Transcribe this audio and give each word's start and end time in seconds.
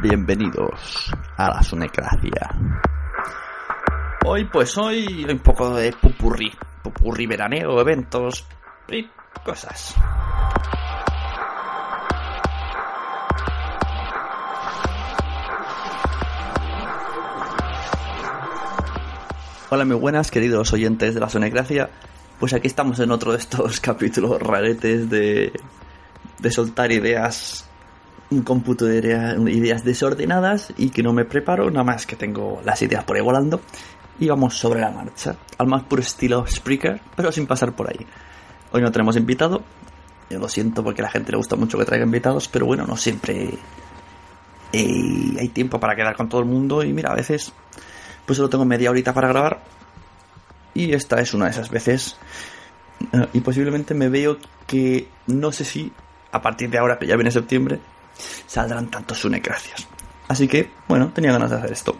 Bienvenidos 0.00 1.10
a 1.36 1.48
la 1.48 1.60
Sonecracia. 1.60 2.54
Hoy, 4.24 4.44
pues 4.44 4.78
hoy, 4.78 5.26
un 5.28 5.40
poco 5.40 5.74
de 5.74 5.90
pupurri. 5.90 6.52
Pupurri 6.84 7.26
veraneo, 7.26 7.80
eventos 7.80 8.46
y 8.88 9.08
cosas. 9.44 9.96
Hola, 19.70 19.84
muy 19.84 19.96
buenas, 19.96 20.30
queridos 20.30 20.72
oyentes 20.72 21.14
de 21.14 21.20
la 21.20 21.28
Sonecracia. 21.28 21.90
Pues 22.38 22.52
aquí 22.52 22.68
estamos 22.68 23.00
en 23.00 23.10
otro 23.10 23.32
de 23.32 23.38
estos 23.38 23.80
capítulos 23.80 24.40
raretes 24.40 25.10
de, 25.10 25.52
de 26.38 26.50
soltar 26.52 26.92
ideas 26.92 27.67
un 28.30 28.42
cómputo 28.42 28.84
de 28.84 28.98
idea- 28.98 29.36
ideas 29.36 29.84
desordenadas 29.84 30.72
y 30.76 30.90
que 30.90 31.02
no 31.02 31.12
me 31.12 31.24
preparo, 31.24 31.70
nada 31.70 31.84
más 31.84 32.06
que 32.06 32.16
tengo 32.16 32.60
las 32.64 32.80
ideas 32.82 33.04
por 33.04 33.16
ahí 33.16 33.22
volando 33.22 33.60
y 34.20 34.28
vamos 34.28 34.54
sobre 34.58 34.80
la 34.80 34.90
marcha, 34.90 35.36
al 35.58 35.66
más 35.66 35.84
puro 35.84 36.02
estilo 36.02 36.44
Spreaker, 36.46 37.00
pero 37.16 37.32
sin 37.32 37.46
pasar 37.46 37.72
por 37.72 37.88
ahí. 37.88 38.04
Hoy 38.72 38.82
no 38.82 38.92
tenemos 38.92 39.16
invitado, 39.16 39.62
yo 40.28 40.38
lo 40.38 40.48
siento 40.48 40.84
porque 40.84 41.00
a 41.00 41.04
la 41.04 41.10
gente 41.10 41.32
le 41.32 41.38
gusta 41.38 41.56
mucho 41.56 41.78
que 41.78 41.84
traiga 41.84 42.04
invitados, 42.04 42.48
pero 42.48 42.66
bueno, 42.66 42.84
no 42.86 42.96
siempre 42.96 43.50
eh, 44.72 45.36
hay 45.38 45.48
tiempo 45.48 45.80
para 45.80 45.96
quedar 45.96 46.14
con 46.16 46.28
todo 46.28 46.40
el 46.40 46.46
mundo 46.46 46.82
y 46.82 46.92
mira, 46.92 47.12
a 47.12 47.14
veces 47.14 47.52
pues 48.26 48.36
solo 48.36 48.50
tengo 48.50 48.66
media 48.66 48.90
horita 48.90 49.14
para 49.14 49.28
grabar 49.28 49.62
y 50.74 50.92
esta 50.92 51.18
es 51.20 51.32
una 51.32 51.46
de 51.46 51.52
esas 51.52 51.70
veces 51.70 52.18
eh, 53.12 53.26
y 53.32 53.40
posiblemente 53.40 53.94
me 53.94 54.10
veo 54.10 54.36
que 54.66 55.08
no 55.28 55.50
sé 55.52 55.64
si 55.64 55.90
a 56.30 56.42
partir 56.42 56.68
de 56.68 56.76
ahora 56.78 56.98
que 56.98 57.06
ya 57.06 57.14
viene 57.16 57.30
septiembre 57.30 57.80
saldrán 58.46 58.90
tantos 58.90 59.18
sunecracias. 59.18 59.86
Así 60.28 60.46
que, 60.46 60.70
bueno, 60.86 61.10
tenía 61.12 61.32
ganas 61.32 61.50
de 61.50 61.56
hacer 61.56 61.72
esto. 61.72 61.96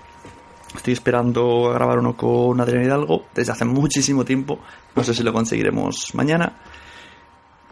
Estoy 0.76 0.92
esperando 0.92 1.70
a 1.70 1.74
grabar 1.74 1.98
uno 1.98 2.16
con 2.16 2.60
Adrián 2.60 2.84
Hidalgo 2.84 3.26
desde 3.34 3.52
hace 3.52 3.64
muchísimo 3.64 4.24
tiempo. 4.24 4.60
No 4.94 5.02
sé 5.02 5.14
si 5.14 5.22
lo 5.22 5.32
conseguiremos 5.32 6.14
mañana. 6.14 6.52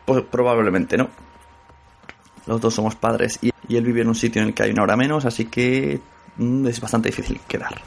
Pues 0.04 0.24
probablemente 0.24 0.96
no. 0.96 1.08
Los 2.46 2.60
dos 2.60 2.74
somos 2.74 2.94
padres 2.94 3.38
y, 3.42 3.52
él 3.68 3.84
vive 3.84 4.02
en 4.02 4.08
un 4.08 4.14
sitio 4.14 4.40
en 4.40 4.48
el 4.48 4.54
que 4.54 4.62
hay 4.62 4.70
una 4.70 4.84
hora 4.84 4.96
menos, 4.96 5.24
así 5.24 5.46
que 5.46 6.00
mm, 6.36 6.66
es 6.68 6.80
bastante 6.80 7.08
difícil 7.08 7.40
quedar. 7.48 7.82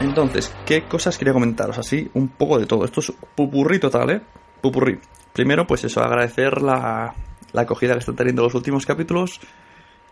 Entonces, 0.00 0.54
¿qué 0.64 0.84
cosas 0.84 1.18
quería 1.18 1.32
comentaros? 1.32 1.76
Así, 1.78 2.08
un 2.14 2.28
poco 2.28 2.58
de 2.58 2.66
todo. 2.66 2.84
Esto 2.84 3.00
es 3.00 3.12
pupurrí 3.34 3.80
total, 3.80 4.10
¿eh? 4.10 4.20
Pupurrí. 4.60 4.98
Primero, 5.32 5.66
pues 5.66 5.82
eso, 5.84 6.00
agradecer 6.02 6.62
la, 6.62 7.12
la 7.52 7.60
acogida 7.62 7.94
que 7.94 8.00
están 8.00 8.14
teniendo 8.14 8.42
los 8.42 8.54
últimos 8.54 8.86
capítulos. 8.86 9.40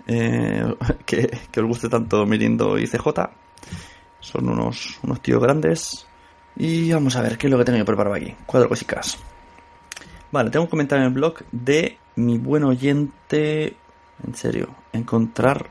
eh, 0.08 0.74
que, 1.06 1.38
que 1.50 1.60
os 1.60 1.66
guste 1.66 1.88
tanto 1.88 2.26
Mirindo 2.26 2.78
y 2.78 2.86
CJ. 2.86 3.06
Son 4.18 4.48
unos, 4.48 4.98
unos 5.04 5.20
tíos 5.20 5.40
grandes. 5.40 6.06
Y 6.56 6.90
vamos 6.92 7.14
a 7.14 7.22
ver 7.22 7.38
qué 7.38 7.46
es 7.46 7.50
lo 7.52 7.58
que 7.58 7.64
tengo 7.64 7.78
yo 7.78 7.84
preparado 7.84 8.16
aquí. 8.16 8.34
Cuatro 8.44 8.68
cositas. 8.68 9.18
Vale, 10.32 10.50
tengo 10.50 10.64
un 10.64 10.70
comentario 10.70 11.04
en 11.04 11.12
el 11.12 11.14
blog 11.14 11.44
de 11.52 11.96
mi 12.16 12.38
buen 12.38 12.64
oyente. 12.64 13.76
En 14.26 14.34
serio, 14.34 14.68
encontrar 14.92 15.70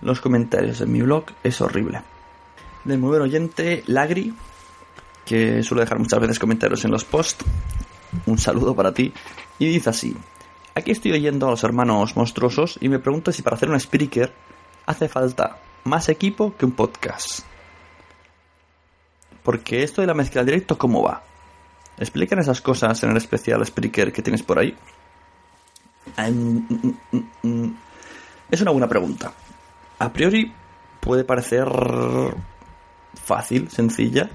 los 0.00 0.20
comentarios 0.20 0.80
en 0.80 0.90
mi 0.90 1.02
blog 1.02 1.26
es 1.44 1.60
horrible 1.60 2.02
del 2.84 2.98
muy 2.98 3.10
buen 3.10 3.22
oyente 3.22 3.82
Lagri, 3.86 4.34
que 5.24 5.62
suele 5.62 5.82
dejar 5.82 5.98
muchas 5.98 6.20
veces 6.20 6.38
comentarios 6.38 6.84
en 6.84 6.90
los 6.90 7.04
posts. 7.04 7.44
Un 8.26 8.38
saludo 8.38 8.74
para 8.74 8.92
ti. 8.92 9.12
Y 9.58 9.66
dice 9.66 9.90
así: 9.90 10.16
Aquí 10.74 10.90
estoy 10.90 11.12
oyendo 11.12 11.46
a 11.46 11.50
los 11.50 11.64
hermanos 11.64 12.16
monstruosos 12.16 12.78
y 12.80 12.88
me 12.88 12.98
pregunto 12.98 13.32
si 13.32 13.42
para 13.42 13.56
hacer 13.56 13.70
un 13.70 13.76
speaker 13.76 14.32
hace 14.86 15.08
falta 15.08 15.58
más 15.84 16.08
equipo 16.08 16.56
que 16.56 16.64
un 16.64 16.72
podcast. 16.72 17.40
Porque 19.42 19.82
esto 19.82 20.00
de 20.00 20.06
la 20.06 20.14
mezcla 20.14 20.44
directo, 20.44 20.76
¿cómo 20.78 21.02
va? 21.02 21.22
¿Explican 21.98 22.38
esas 22.38 22.60
cosas 22.60 23.02
en 23.02 23.10
el 23.10 23.16
especial 23.16 23.62
speaker 23.62 24.12
que 24.12 24.22
tienes 24.22 24.42
por 24.42 24.58
ahí? 24.58 24.74
Em, 26.16 26.66
mm, 26.68 26.94
mm, 27.12 27.48
mm. 27.48 27.76
Es 28.50 28.60
una 28.60 28.70
buena 28.70 28.88
pregunta. 28.88 29.32
A 29.98 30.12
priori 30.12 30.52
puede 31.00 31.24
parecer 31.24 31.68
fácil, 33.14 33.70
sencilla, 33.70 34.30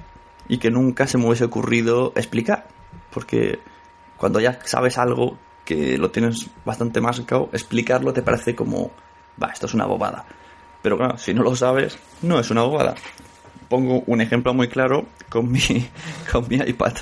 y 0.47 0.57
que 0.57 0.71
nunca 0.71 1.07
se 1.07 1.17
me 1.17 1.27
hubiese 1.27 1.45
ocurrido 1.45 2.13
explicar. 2.15 2.67
Porque 3.11 3.59
cuando 4.17 4.39
ya 4.39 4.59
sabes 4.63 4.97
algo 4.97 5.37
que 5.63 5.97
lo 5.97 6.11
tienes 6.11 6.49
bastante 6.63 7.01
más 7.01 7.19
claro, 7.21 7.49
explicarlo 7.51 8.13
te 8.13 8.21
parece 8.21 8.55
como, 8.55 8.91
va, 9.41 9.47
esto 9.47 9.65
es 9.65 9.73
una 9.73 9.85
bobada. 9.85 10.25
Pero 10.81 10.97
claro, 10.97 11.17
si 11.17 11.33
no 11.33 11.41
lo 11.41 11.55
sabes, 11.55 11.97
no 12.21 12.39
es 12.39 12.51
una 12.51 12.61
bobada. 12.61 12.95
Pongo 13.67 14.03
un 14.05 14.21
ejemplo 14.21 14.53
muy 14.53 14.67
claro 14.67 15.05
con 15.29 15.51
mi, 15.51 15.59
con 16.31 16.47
mi 16.47 16.57
iPad. 16.57 16.93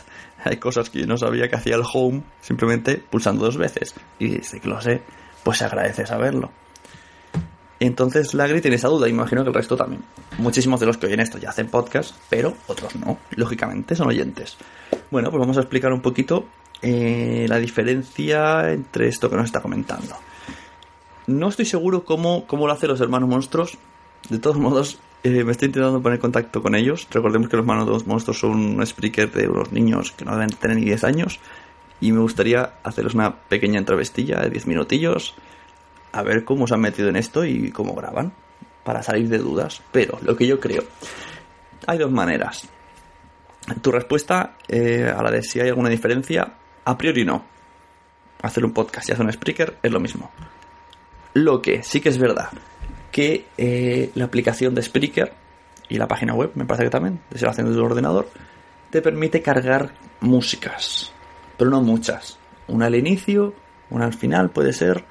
Hay 0.45 0.57
cosas 0.57 0.89
que 0.89 1.01
yo 1.01 1.07
no 1.07 1.17
sabía 1.17 1.49
que 1.49 1.55
hacía 1.55 1.75
el 1.75 1.83
home 1.91 2.23
simplemente 2.41 2.97
pulsando 2.97 3.45
dos 3.45 3.57
veces. 3.57 3.93
Y 4.19 4.29
desde 4.29 4.59
que 4.59 4.69
lo 4.69 4.79
sé, 4.81 5.01
pues 5.43 5.57
se 5.57 5.65
agradece 5.65 6.05
saberlo. 6.05 6.51
Entonces 7.85 8.33
Lagri 8.33 8.62
tiene 8.62 8.77
esa 8.77 8.88
duda, 8.88 9.09
imagino 9.09 9.44
que 9.44 9.50
el 9.50 9.53
resto 9.53 9.75
también. 9.75 10.01
Muchísimos 10.38 10.80
de 10.80 10.85
los 10.85 10.97
que 10.97 11.07
oyen 11.07 11.19
esto 11.19 11.38
ya 11.38 11.50
hacen 11.50 11.68
podcast, 11.68 12.15
pero 12.30 12.56
otros 12.68 12.95
no, 12.95 13.18
lógicamente 13.35 13.94
son 13.94 14.07
oyentes. 14.07 14.56
Bueno, 15.12 15.30
pues 15.30 15.41
vamos 15.41 15.57
a 15.57 15.59
explicar 15.59 15.91
un 15.91 16.00
poquito 16.00 16.45
eh, 16.81 17.45
la 17.50 17.59
diferencia 17.59 18.71
entre 18.71 19.09
esto 19.09 19.30
que 19.30 19.35
nos 19.35 19.47
está 19.47 19.62
comentando. 19.62 20.15
No 21.27 21.50
estoy 21.50 21.65
seguro 21.65 22.06
cómo, 22.06 22.47
cómo 22.47 22.68
lo 22.68 22.71
hacen 22.71 22.88
los 22.88 23.01
hermanos 23.01 23.27
monstruos. 23.27 23.77
De 24.29 24.39
todos 24.39 24.56
modos, 24.56 25.00
eh, 25.24 25.44
me 25.44 25.51
estoy 25.51 25.65
intentando 25.65 26.01
poner 26.01 26.19
contacto 26.19 26.62
con 26.62 26.75
ellos. 26.75 27.06
Recordemos 27.12 27.50
que 27.50 27.57
los 27.57 27.65
hermanos 27.65 28.07
monstruos 28.07 28.39
son 28.39 28.51
un 28.77 28.81
speaker 28.83 29.29
de 29.29 29.50
unos 29.50 29.74
niños 29.74 30.13
que 30.13 30.24
no 30.24 30.31
deben 30.31 30.51
tener 30.51 30.77
ni 30.77 30.86
10 30.86 31.03
años. 31.03 31.41
Y 32.00 32.13
me 32.13 32.21
gustaría 32.21 32.75
hacerles 32.81 33.13
una 33.13 33.36
pequeña 33.36 33.77
entrevistilla 33.77 34.39
de 34.39 34.51
10 34.51 34.68
minutillos 34.68 35.36
a 36.13 36.24
ver 36.24 36.45
cómo 36.45 36.68
se 36.68 36.75
han 36.75 36.81
metido 36.81 37.10
en 37.10 37.18
esto 37.18 37.44
y 37.44 37.71
cómo 37.71 37.94
graban. 37.94 38.31
para 38.86 39.04
salir 39.04 39.30
de 39.30 39.38
dudas. 39.38 39.81
Pero 39.92 40.19
lo 40.21 40.36
que 40.36 40.48
yo 40.48 40.60
creo, 40.60 40.83
hay 41.88 41.98
dos 41.98 42.12
maneras. 42.12 42.68
Tu 43.81 43.92
respuesta 43.92 44.56
eh, 44.68 45.13
a 45.15 45.21
la 45.24 45.31
de 45.31 45.42
si 45.42 45.60
hay 45.60 45.69
alguna 45.69 45.89
diferencia, 45.89 46.54
a 46.83 46.98
priori 46.98 47.24
no. 47.24 47.45
Hacer 48.42 48.65
un 48.65 48.74
podcast 48.74 49.07
y 49.07 49.13
hacer 49.13 49.25
un 49.25 49.31
speaker 49.31 49.77
es 49.81 49.92
lo 49.92 50.00
mismo. 50.00 50.31
Lo 51.33 51.62
que 51.62 51.81
sí 51.83 52.01
que 52.01 52.10
es 52.10 52.18
verdad 52.18 52.50
que 53.13 53.45
eh, 53.60 54.10
la 54.15 54.25
aplicación 54.25 54.74
de 54.74 54.81
Spreaker 54.81 55.31
y 55.88 55.98
la 55.98 56.07
página 56.07 56.33
web, 56.33 56.51
me 56.56 56.65
parece 56.65 56.86
que 56.86 56.89
también, 56.89 57.21
desde 57.30 57.45
la 57.45 57.54
del 57.54 57.80
ordenador, 57.80 58.27
te 58.89 59.01
permite 59.01 59.42
cargar 59.42 59.94
músicas, 60.19 61.13
pero 61.56 61.69
no 61.69 61.81
muchas. 61.81 62.39
Una 62.68 62.88
al 62.88 62.95
inicio, 62.95 63.54
una 63.92 64.06
al 64.06 64.13
final 64.13 64.50
puede 64.50 64.74
ser. 64.74 65.06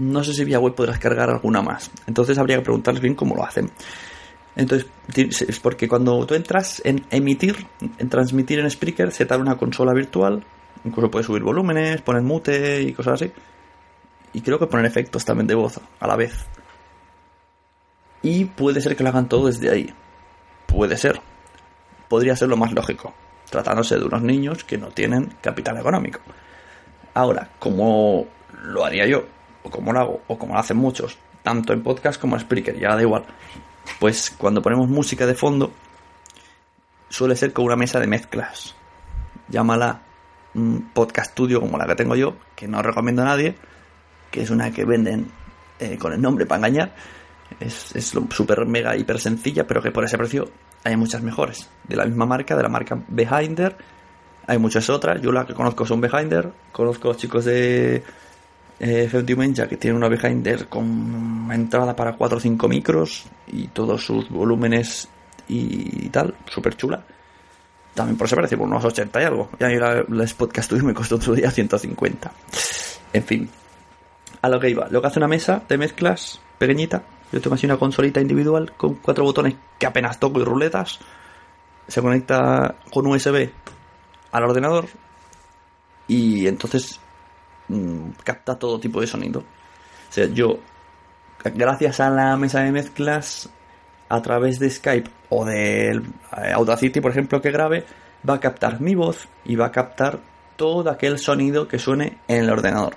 No 0.00 0.24
sé 0.24 0.32
si 0.32 0.44
vía 0.44 0.58
web 0.58 0.74
podrás 0.74 0.98
cargar 0.98 1.28
alguna 1.28 1.60
más. 1.60 1.90
Entonces 2.06 2.38
habría 2.38 2.56
que 2.56 2.62
preguntarles 2.62 3.02
bien 3.02 3.14
cómo 3.14 3.36
lo 3.36 3.44
hacen. 3.44 3.70
Entonces, 4.56 4.88
es 5.42 5.60
porque 5.60 5.88
cuando 5.88 6.24
tú 6.24 6.34
entras 6.34 6.80
en 6.86 7.04
emitir, 7.10 7.66
en 7.98 8.08
transmitir 8.08 8.60
en 8.60 8.70
Spreaker, 8.70 9.12
se 9.12 9.26
te 9.26 9.34
da 9.34 9.38
una 9.38 9.58
consola 9.58 9.92
virtual. 9.92 10.42
Incluso 10.84 11.10
puedes 11.10 11.26
subir 11.26 11.42
volúmenes, 11.42 12.00
poner 12.00 12.22
mute 12.22 12.80
y 12.80 12.94
cosas 12.94 13.20
así. 13.20 13.30
Y 14.32 14.40
creo 14.40 14.58
que 14.58 14.66
poner 14.66 14.86
efectos 14.86 15.26
también 15.26 15.46
de 15.46 15.54
voz 15.54 15.78
a 15.98 16.06
la 16.06 16.16
vez. 16.16 16.46
Y 18.22 18.46
puede 18.46 18.80
ser 18.80 18.96
que 18.96 19.02
lo 19.02 19.10
hagan 19.10 19.28
todo 19.28 19.48
desde 19.48 19.68
ahí. 19.68 19.92
Puede 20.66 20.96
ser. 20.96 21.20
Podría 22.08 22.36
ser 22.36 22.48
lo 22.48 22.56
más 22.56 22.72
lógico, 22.72 23.12
tratándose 23.50 23.98
de 23.98 24.04
unos 24.04 24.22
niños 24.22 24.64
que 24.64 24.78
no 24.78 24.88
tienen 24.88 25.34
capital 25.42 25.76
económico. 25.76 26.20
Ahora, 27.12 27.50
como 27.58 28.26
lo 28.62 28.84
haría 28.84 29.06
yo, 29.06 29.24
o 29.62 29.70
como 29.70 29.92
lo 29.92 30.00
hago, 30.00 30.20
o 30.28 30.38
como 30.38 30.54
lo 30.54 30.60
hacen 30.60 30.76
muchos, 30.76 31.18
tanto 31.42 31.72
en 31.72 31.82
podcast 31.82 32.20
como 32.20 32.36
en 32.36 32.42
Spreaker, 32.42 32.78
ya 32.78 32.94
da 32.94 33.02
igual. 33.02 33.24
Pues 33.98 34.30
cuando 34.30 34.62
ponemos 34.62 34.88
música 34.88 35.26
de 35.26 35.34
fondo, 35.34 35.72
suele 37.08 37.36
ser 37.36 37.52
con 37.52 37.64
una 37.64 37.76
mesa 37.76 38.00
de 38.00 38.06
mezclas. 38.06 38.74
Llámala 39.48 40.02
un 40.54 40.90
podcast 40.92 41.32
studio 41.32 41.60
como 41.60 41.78
la 41.78 41.86
que 41.86 41.94
tengo 41.94 42.16
yo, 42.16 42.36
que 42.54 42.68
no 42.68 42.82
recomiendo 42.82 43.22
a 43.22 43.26
nadie, 43.26 43.54
que 44.30 44.42
es 44.42 44.50
una 44.50 44.70
que 44.70 44.84
venden 44.84 45.30
eh, 45.78 45.98
con 45.98 46.12
el 46.12 46.20
nombre 46.20 46.46
para 46.46 46.58
engañar. 46.58 46.94
Es, 47.58 47.92
súper 48.30 48.64
mega 48.66 48.96
hiper 48.96 49.18
sencilla, 49.18 49.66
pero 49.66 49.82
que 49.82 49.90
por 49.90 50.04
ese 50.04 50.16
precio 50.16 50.50
hay 50.84 50.96
muchas 50.96 51.22
mejores. 51.22 51.68
De 51.84 51.96
la 51.96 52.04
misma 52.04 52.26
marca, 52.26 52.56
de 52.56 52.62
la 52.62 52.68
marca 52.68 53.02
Behinder. 53.08 53.76
Hay 54.46 54.58
muchas 54.58 54.88
otras. 54.88 55.20
Yo 55.20 55.32
la 55.32 55.46
que 55.46 55.54
conozco 55.54 55.84
son 55.84 56.00
Behinder. 56.00 56.52
Conozco 56.72 57.14
chicos 57.14 57.44
de 57.44 58.02
eh, 58.80 59.08
que 59.12 59.76
tienen 59.76 59.96
una 59.96 60.08
Behinder 60.08 60.66
con 60.66 61.48
entrada 61.52 61.94
para 61.94 62.14
4 62.14 62.38
o 62.38 62.40
5 62.40 62.68
micros 62.68 63.26
y 63.46 63.66
todos 63.68 64.04
sus 64.04 64.30
volúmenes 64.30 65.08
y, 65.48 66.08
tal. 66.08 66.34
Súper 66.46 66.76
chula. 66.76 67.04
También 67.94 68.16
por 68.16 68.26
ese 68.26 68.36
precio, 68.36 68.56
por 68.56 68.66
unos 68.66 68.84
80 68.84 69.20
y 69.20 69.24
algo. 69.24 69.50
Y 69.58 69.64
ahí 69.64 69.76
la, 69.76 70.04
la 70.08 70.26
Podcast 70.36 70.72
me 70.72 70.94
costó 70.94 71.16
otro 71.16 71.34
día 71.34 71.50
150. 71.50 72.32
En 73.12 73.22
fin, 73.22 73.50
a 74.40 74.48
lo 74.48 74.58
que 74.58 74.70
iba. 74.70 74.88
Lo 74.88 75.02
que 75.02 75.08
hace 75.08 75.18
una 75.18 75.28
mesa 75.28 75.62
de 75.68 75.76
mezclas 75.76 76.40
pequeñita. 76.58 77.02
Yo 77.32 77.40
tengo 77.40 77.54
así 77.54 77.66
una 77.66 77.76
consolita 77.76 78.20
individual 78.20 78.72
con 78.76 78.94
cuatro 78.94 79.24
botones 79.24 79.54
que 79.78 79.86
apenas 79.86 80.18
toco 80.18 80.40
y 80.40 80.44
ruletas. 80.44 81.00
Se 81.86 82.00
conecta 82.00 82.76
con 82.90 83.06
USB 83.06 83.50
al 84.32 84.44
ordenador 84.44 84.86
y 86.08 86.46
entonces 86.46 87.00
mm, 87.70 88.10
capta 88.24 88.58
todo 88.58 88.80
tipo 88.80 89.00
de 89.00 89.06
sonido. 89.06 89.40
O 89.40 90.12
sea, 90.12 90.26
yo, 90.26 90.58
gracias 91.44 92.00
a 92.00 92.10
la 92.10 92.36
mesa 92.36 92.60
de 92.60 92.72
mezclas, 92.72 93.48
a 94.08 94.20
través 94.22 94.58
de 94.58 94.70
Skype 94.70 95.10
o 95.28 95.44
de 95.44 96.02
Audacity, 96.54 97.00
por 97.00 97.12
ejemplo, 97.12 97.40
que 97.40 97.50
grabe, 97.50 97.84
va 98.28 98.34
a 98.34 98.40
captar 98.40 98.80
mi 98.80 98.94
voz 98.94 99.28
y 99.44 99.56
va 99.56 99.66
a 99.66 99.72
captar 99.72 100.18
todo 100.56 100.90
aquel 100.90 101.18
sonido 101.18 101.68
que 101.68 101.78
suene 101.78 102.18
en 102.28 102.44
el 102.44 102.50
ordenador 102.50 102.96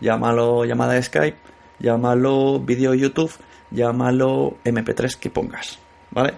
llámalo 0.00 0.64
llamada 0.64 0.94
de 0.94 1.02
Skype, 1.02 1.38
llámalo 1.78 2.60
vídeo 2.60 2.94
YouTube, 2.94 3.32
llámalo 3.70 4.56
MP3 4.64 5.16
que 5.16 5.30
pongas, 5.30 5.78
¿vale? 6.10 6.34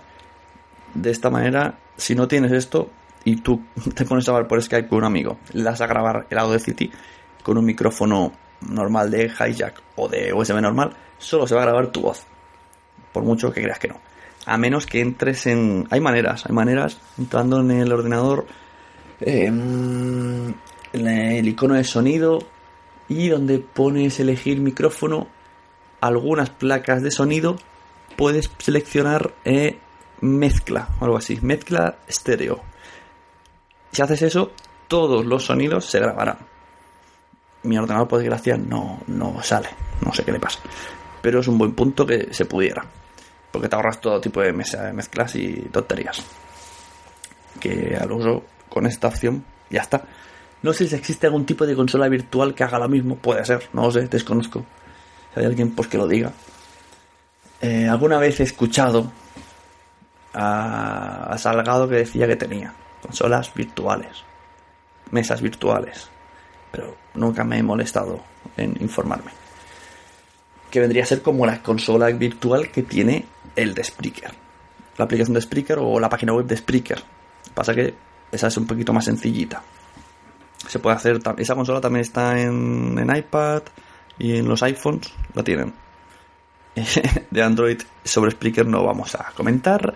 De 0.94 1.10
esta 1.10 1.30
manera, 1.30 1.78
si 1.96 2.14
no 2.14 2.26
tienes 2.26 2.52
esto 2.52 2.90
y 3.24 3.36
tú 3.36 3.62
te 3.94 4.04
pones 4.04 4.28
a 4.28 4.32
hablar 4.32 4.48
por 4.48 4.62
Skype 4.62 4.88
con 4.88 4.98
un 4.98 5.04
amigo, 5.04 5.38
le 5.52 5.62
das 5.62 5.80
a 5.80 5.86
grabar 5.86 6.26
el 6.30 6.38
Audacity 6.38 6.90
con 7.42 7.58
un 7.58 7.64
micrófono 7.64 8.32
normal 8.60 9.10
de 9.10 9.26
hijack 9.26 9.82
o 9.96 10.08
de 10.08 10.32
USB 10.32 10.60
normal, 10.60 10.92
solo 11.18 11.46
se 11.46 11.54
va 11.54 11.62
a 11.62 11.64
grabar 11.64 11.88
tu 11.88 12.02
voz. 12.02 12.24
Por 13.12 13.24
mucho 13.24 13.52
que 13.52 13.62
creas 13.62 13.78
que 13.78 13.88
no. 13.88 14.00
A 14.46 14.56
menos 14.56 14.86
que 14.86 15.00
entres 15.00 15.46
en... 15.46 15.86
Hay 15.90 16.00
maneras, 16.00 16.44
hay 16.46 16.54
maneras 16.54 16.98
entrando 17.18 17.60
en 17.60 17.70
el 17.70 17.92
ordenador, 17.92 18.46
em, 19.20 20.54
en 20.92 21.06
el 21.06 21.48
icono 21.48 21.74
de 21.74 21.84
sonido, 21.84 22.38
y 23.08 23.28
donde 23.28 23.58
pones 23.58 24.20
elegir 24.20 24.60
micrófono, 24.60 25.26
algunas 26.00 26.50
placas 26.50 27.02
de 27.02 27.10
sonido, 27.10 27.56
puedes 28.16 28.50
seleccionar 28.58 29.34
eh, 29.44 29.78
mezcla 30.20 30.88
o 31.00 31.04
algo 31.04 31.16
así, 31.16 31.38
mezcla 31.42 31.98
estéreo. 32.06 32.62
Si 33.92 34.00
haces 34.00 34.22
eso, 34.22 34.52
todos 34.88 35.26
los 35.26 35.44
sonidos 35.44 35.86
se 35.86 35.98
grabarán. 35.98 36.38
Mi 37.62 37.76
ordenador, 37.78 38.08
por 38.08 38.18
desgracia, 38.18 38.56
no, 38.56 39.00
no 39.06 39.42
sale. 39.42 39.68
No 40.04 40.12
sé 40.12 40.24
qué 40.24 40.32
le 40.32 40.40
pasa. 40.40 40.58
Pero 41.20 41.40
es 41.40 41.48
un 41.48 41.58
buen 41.58 41.74
punto 41.74 42.06
que 42.06 42.32
se 42.32 42.46
pudiera. 42.46 42.84
Porque 43.50 43.68
te 43.68 43.76
ahorras 43.76 44.00
todo 44.00 44.20
tipo 44.20 44.40
de 44.40 44.52
mezclas 44.52 45.34
y 45.34 45.68
tonterías. 45.70 46.24
Que 47.58 47.96
al 48.00 48.10
uso 48.12 48.44
con 48.68 48.86
esta 48.86 49.08
opción 49.08 49.44
ya 49.68 49.82
está. 49.82 50.02
No 50.62 50.72
sé 50.72 50.86
si 50.86 50.94
existe 50.94 51.26
algún 51.26 51.46
tipo 51.46 51.66
de 51.66 51.74
consola 51.74 52.08
virtual 52.08 52.54
que 52.54 52.64
haga 52.64 52.78
lo 52.78 52.88
mismo. 52.88 53.16
Puede 53.16 53.44
ser, 53.44 53.68
no 53.72 53.82
lo 53.82 53.90
sé, 53.90 54.06
desconozco. 54.08 54.64
Si 55.34 55.40
hay 55.40 55.46
alguien, 55.46 55.74
pues 55.74 55.88
que 55.88 55.98
lo 55.98 56.06
diga. 56.06 56.32
Eh, 57.60 57.88
alguna 57.88 58.18
vez 58.18 58.40
he 58.40 58.44
escuchado 58.44 59.12
a, 60.32 61.36
Salgado 61.38 61.88
que 61.88 61.96
decía 61.96 62.26
que 62.26 62.36
tenía 62.36 62.72
consolas 63.02 63.52
virtuales, 63.54 64.24
mesas 65.10 65.40
virtuales, 65.40 66.08
pero 66.70 66.96
nunca 67.14 67.44
me 67.44 67.58
he 67.58 67.62
molestado 67.62 68.20
en 68.56 68.76
informarme. 68.80 69.32
Que 70.70 70.80
vendría 70.80 71.02
a 71.02 71.06
ser 71.06 71.22
como 71.22 71.46
la 71.46 71.62
consola 71.62 72.08
virtual 72.10 72.70
que 72.70 72.82
tiene 72.82 73.26
el 73.56 73.74
de 73.74 73.84
Spreaker. 73.84 74.32
La 74.96 75.04
aplicación 75.04 75.34
de 75.34 75.40
Spreaker 75.40 75.78
o 75.80 75.98
la 75.98 76.08
página 76.08 76.32
web 76.32 76.46
de 76.46 76.56
Spreaker. 76.56 77.02
Pasa 77.54 77.74
que 77.74 77.94
esa 78.30 78.46
es 78.46 78.56
un 78.56 78.66
poquito 78.66 78.92
más 78.92 79.04
sencillita 79.04 79.62
se 80.68 80.78
puede 80.78 80.96
hacer. 80.96 81.20
Esa 81.38 81.54
consola 81.54 81.80
también 81.80 82.02
está 82.02 82.40
en, 82.40 82.96
en 82.98 83.16
iPad 83.16 83.62
y 84.18 84.36
en 84.36 84.48
los 84.48 84.62
iPhones 84.62 85.12
la 85.34 85.42
tienen. 85.42 85.72
de 87.30 87.42
Android 87.42 87.80
sobre 88.04 88.30
Spreaker 88.30 88.66
no 88.66 88.84
vamos 88.84 89.14
a 89.16 89.32
comentar 89.34 89.94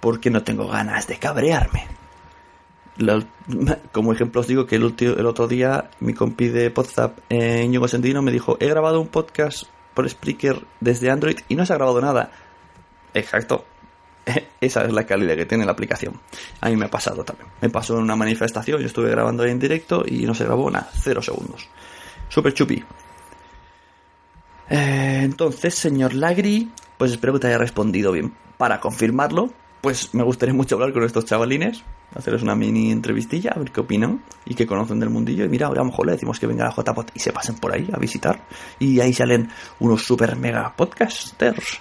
porque 0.00 0.30
no 0.30 0.42
tengo 0.42 0.66
ganas 0.66 1.06
de 1.06 1.18
cabrearme. 1.18 1.86
como 3.92 4.12
ejemplo 4.12 4.40
os 4.40 4.46
digo 4.46 4.66
que 4.66 4.76
el, 4.76 4.84
otro 5.26 5.48
día 5.48 5.90
mi 6.00 6.14
compi 6.14 6.48
de 6.48 6.72
WhatsApp, 6.74 7.18
eh, 7.28 7.66
Ñugo 7.68 7.88
Sendino, 7.88 8.22
me 8.22 8.32
dijo, 8.32 8.56
he 8.60 8.68
grabado 8.68 9.00
un 9.00 9.08
podcast 9.08 9.64
por 9.94 10.08
Spreaker 10.08 10.64
desde 10.80 11.10
Android 11.10 11.38
y 11.48 11.54
no 11.54 11.66
se 11.66 11.72
ha 11.72 11.76
grabado 11.76 12.00
nada. 12.00 12.30
Exacto, 13.12 13.64
esa 14.60 14.84
es 14.84 14.92
la 14.92 15.04
calidad 15.04 15.36
que 15.36 15.46
tiene 15.46 15.64
la 15.64 15.72
aplicación. 15.72 16.20
A 16.60 16.68
mí 16.68 16.76
me 16.76 16.86
ha 16.86 16.90
pasado 16.90 17.24
también. 17.24 17.48
Me 17.60 17.70
pasó 17.70 17.96
en 17.96 18.02
una 18.02 18.16
manifestación, 18.16 18.80
yo 18.80 18.86
estuve 18.86 19.10
grabando 19.10 19.42
ahí 19.42 19.50
en 19.50 19.58
directo 19.58 20.04
y 20.06 20.26
no 20.26 20.34
se 20.34 20.44
grabó 20.44 20.70
nada, 20.70 20.90
cero 20.94 21.22
segundos. 21.22 21.68
Super 22.28 22.54
chupi. 22.54 22.82
Eh, 24.70 25.20
entonces, 25.22 25.74
señor 25.74 26.14
Lagri, 26.14 26.70
pues 26.96 27.12
espero 27.12 27.34
que 27.34 27.40
te 27.40 27.46
haya 27.48 27.58
respondido 27.58 28.12
bien. 28.12 28.32
Para 28.56 28.80
confirmarlo, 28.80 29.50
pues 29.80 30.14
me 30.14 30.22
gustaría 30.22 30.54
mucho 30.54 30.76
hablar 30.76 30.92
con 30.92 31.04
estos 31.04 31.26
chavalines, 31.26 31.82
hacerles 32.14 32.42
una 32.42 32.54
mini 32.54 32.90
entrevistilla, 32.90 33.52
a 33.54 33.58
ver 33.58 33.70
qué 33.72 33.80
opinan 33.80 34.22
y 34.44 34.54
qué 34.54 34.66
conocen 34.66 35.00
del 35.00 35.10
mundillo. 35.10 35.44
Y 35.44 35.48
mira, 35.48 35.68
a 35.68 35.72
lo 35.72 35.84
mejor 35.84 36.06
le 36.06 36.12
decimos 36.12 36.38
que 36.38 36.46
venga 36.46 36.68
a 36.68 36.72
JPOT 36.72 37.10
y 37.14 37.18
se 37.18 37.32
pasen 37.32 37.56
por 37.56 37.72
ahí 37.72 37.88
a 37.92 37.98
visitar. 37.98 38.40
Y 38.78 39.00
ahí 39.00 39.12
salen 39.12 39.50
unos 39.80 40.02
super 40.02 40.36
mega 40.36 40.74
podcasters. 40.76 41.80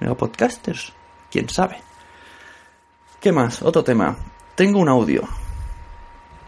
Mega 0.00 0.14
podcasters 0.14 0.92
quién 1.32 1.48
sabe. 1.48 1.78
¿Qué 3.20 3.32
más? 3.32 3.62
Otro 3.62 3.82
tema. 3.82 4.16
Tengo 4.54 4.78
un 4.78 4.88
audio. 4.88 5.22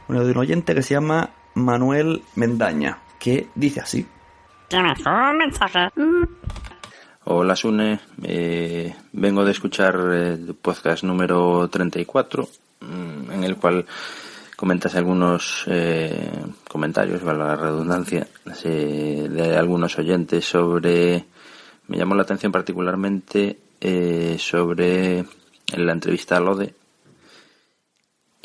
Un 0.08 0.16
audio 0.16 0.26
de 0.26 0.32
un 0.32 0.38
oyente 0.38 0.75
que 0.75 0.82
se 0.82 0.94
llama 0.94 1.30
Manuel 1.54 2.23
Mendaña, 2.34 2.99
que 3.18 3.49
dice 3.54 3.80
así. 3.80 4.06
¿Tienes 4.68 4.99
un 5.06 5.38
mensaje? 5.38 5.88
Hola 7.25 7.56
Sune, 7.56 8.00
eh, 8.23 8.94
vengo 9.12 9.44
de 9.46 9.52
escuchar 9.52 9.94
el 10.12 10.54
podcast 10.61 11.04
número 11.04 11.68
34, 11.68 12.42
mm, 12.42 12.46
en 13.33 13.45
el 13.45 13.57
cual 13.57 13.87
comentas 14.57 14.95
algunos 14.95 15.64
eh, 15.67 16.31
comentarios, 16.69 17.23
valga 17.23 17.49
la 17.49 17.57
redundancia, 17.57 18.26
de 18.62 19.57
algunos 19.57 19.99
oyentes 19.99 20.45
sobre 20.45 21.25
Me 21.88 21.99
llamó 21.99 22.14
la 22.14 22.23
atención 22.23 22.53
particularmente 22.53 23.59
eh, 23.81 24.37
sobre 24.38 25.25
la 25.76 25.93
entrevista 25.93 26.37
a 26.37 26.41
Lode 26.41 26.75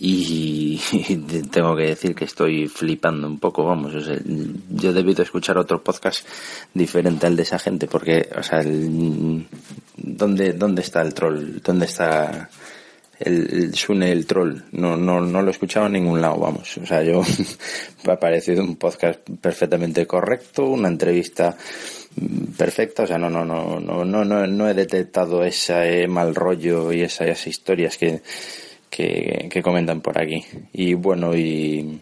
y, 0.02 0.80
tengo 1.52 1.76
que 1.76 1.88
decir 1.88 2.16
que 2.16 2.26
estoy 2.26 2.68
flipando 2.68 3.28
un 3.28 3.38
poco, 3.38 3.66
vamos, 3.66 3.94
yo 3.94 4.90
he 4.90 4.94
debido 4.94 5.24
escuchar 5.24 5.58
otro 5.58 5.84
podcast 5.84 6.26
diferente 6.74 7.28
al 7.28 7.36
de 7.36 7.44
esa 7.44 7.60
gente 7.60 7.88
porque, 7.88 8.30
o 8.38 8.42
sea, 8.42 8.62
¿dónde, 8.64 10.54
¿dónde 10.54 10.82
está 10.82 11.02
el 11.02 11.14
troll? 11.14 11.62
¿Dónde 11.62 11.86
está 11.86 12.50
el, 13.20 13.74
Sune 13.76 14.12
el 14.12 14.26
troll? 14.26 14.64
No, 14.72 14.96
no, 14.96 15.22
no 15.22 15.42
lo 15.42 15.48
he 15.48 15.52
escuchado 15.52 15.88
en 15.88 15.94
ningún 15.94 16.22
lado, 16.22 16.38
vamos, 16.38 16.78
o 16.78 16.86
sea, 16.86 17.04
yo 17.04 17.22
ha 18.08 18.20
parecido 18.20 18.64
un 18.64 18.76
podcast 18.76 19.20
perfectamente 19.42 20.06
correcto, 20.06 20.66
una 20.66 20.88
entrevista 20.88 21.56
perfecta, 22.58 23.04
o 23.04 23.08
sea, 23.08 23.18
no, 23.18 23.30
no, 23.30 23.46
no, 23.46 23.80
no, 23.80 24.04
no, 24.04 24.26
no, 24.26 24.48
no 24.48 24.70
he 24.70 24.74
detectado 24.74 25.44
ese 25.44 26.08
mal 26.08 26.36
rollo 26.36 26.92
y 26.92 27.02
esas 27.02 27.48
historias 27.48 27.98
que 27.98 28.22
que, 28.90 29.62
comentan 29.64 30.02
por 30.02 30.20
aquí. 30.20 30.44
Y 30.74 30.94
bueno, 30.94 31.36
y, 31.36 32.02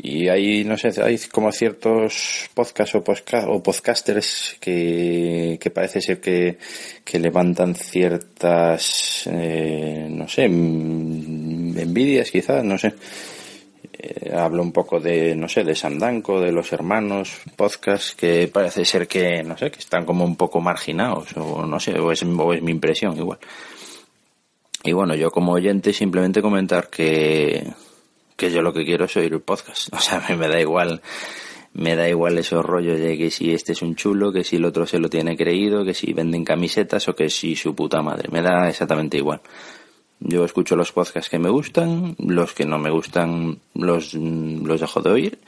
y 0.00 0.28
hay, 0.28 0.64
no 0.64 0.78
sé, 0.78 0.92
hay 1.02 1.18
como 1.32 1.50
ciertos 1.50 2.48
podcasts 2.54 2.94
o, 2.94 3.02
podcasters 3.62 4.56
que, 4.60 5.58
que 5.60 5.70
parece 5.70 6.00
ser 6.00 6.20
que, 6.20 6.56
que 7.04 7.18
levantan 7.18 7.74
ciertas, 7.74 9.28
eh, 9.28 10.06
no 10.08 10.28
sé, 10.28 10.48
mm, 10.48 11.76
envidias 11.78 12.30
quizás, 12.30 12.62
no 12.62 12.78
sé. 12.78 12.94
Eh, 14.00 14.32
hablo 14.32 14.62
un 14.62 14.70
poco 14.70 15.00
de, 15.00 15.34
no 15.34 15.48
sé, 15.48 15.64
de 15.64 15.74
Sandanco, 15.74 16.40
de 16.40 16.52
los 16.52 16.72
hermanos, 16.72 17.40
podcast 17.56 18.16
que 18.16 18.46
parece 18.46 18.84
ser 18.84 19.08
que, 19.08 19.42
no 19.42 19.58
sé, 19.58 19.72
que 19.72 19.80
están 19.80 20.06
como 20.06 20.24
un 20.24 20.36
poco 20.36 20.60
marginados, 20.60 21.36
o 21.36 21.66
no 21.66 21.80
sé, 21.80 21.98
o 21.98 22.12
es 22.12 22.24
mi 22.24 22.70
impresión 22.70 23.16
igual. 23.16 23.40
Y 24.84 24.92
bueno, 24.92 25.16
yo 25.16 25.32
como 25.32 25.52
oyente 25.54 25.92
simplemente 25.92 26.40
comentar 26.40 26.88
que, 26.88 27.66
que 28.38 28.52
yo 28.52 28.62
lo 28.62 28.72
que 28.72 28.84
quiero 28.84 29.06
es 29.06 29.16
oír 29.16 29.32
el 29.34 29.40
podcast. 29.40 29.92
O 29.92 29.98
sea, 29.98 30.24
a 30.24 30.28
mí 30.30 30.36
me 30.36 30.48
da 30.48 30.60
igual, 30.60 31.02
me 31.74 31.96
da 31.96 32.08
igual 32.08 32.38
esos 32.38 32.64
rollos 32.64 32.98
de 32.98 33.18
que 33.18 33.30
si 33.30 33.52
este 33.52 33.72
es 33.72 33.82
un 33.82 33.96
chulo, 33.96 34.32
que 34.32 34.44
si 34.44 34.56
el 34.56 34.64
otro 34.64 34.86
se 34.86 34.98
lo 34.98 35.10
tiene 35.10 35.36
creído, 35.36 35.84
que 35.84 35.92
si 35.92 36.12
venden 36.12 36.44
camisetas 36.44 37.08
o 37.08 37.16
que 37.16 37.28
si 37.28 37.56
su 37.56 37.74
puta 37.74 38.00
madre. 38.00 38.28
Me 38.30 38.40
da 38.40 38.68
exactamente 38.68 39.18
igual. 39.18 39.40
Yo 40.20 40.44
escucho 40.44 40.76
los 40.76 40.92
podcasts 40.92 41.28
que 41.28 41.38
me 41.38 41.50
gustan, 41.50 42.16
los 42.18 42.54
que 42.54 42.64
no 42.64 42.78
me 42.78 42.90
gustan 42.90 43.58
los, 43.74 44.14
los 44.14 44.80
dejo 44.80 45.02
de 45.02 45.10
oír 45.10 45.38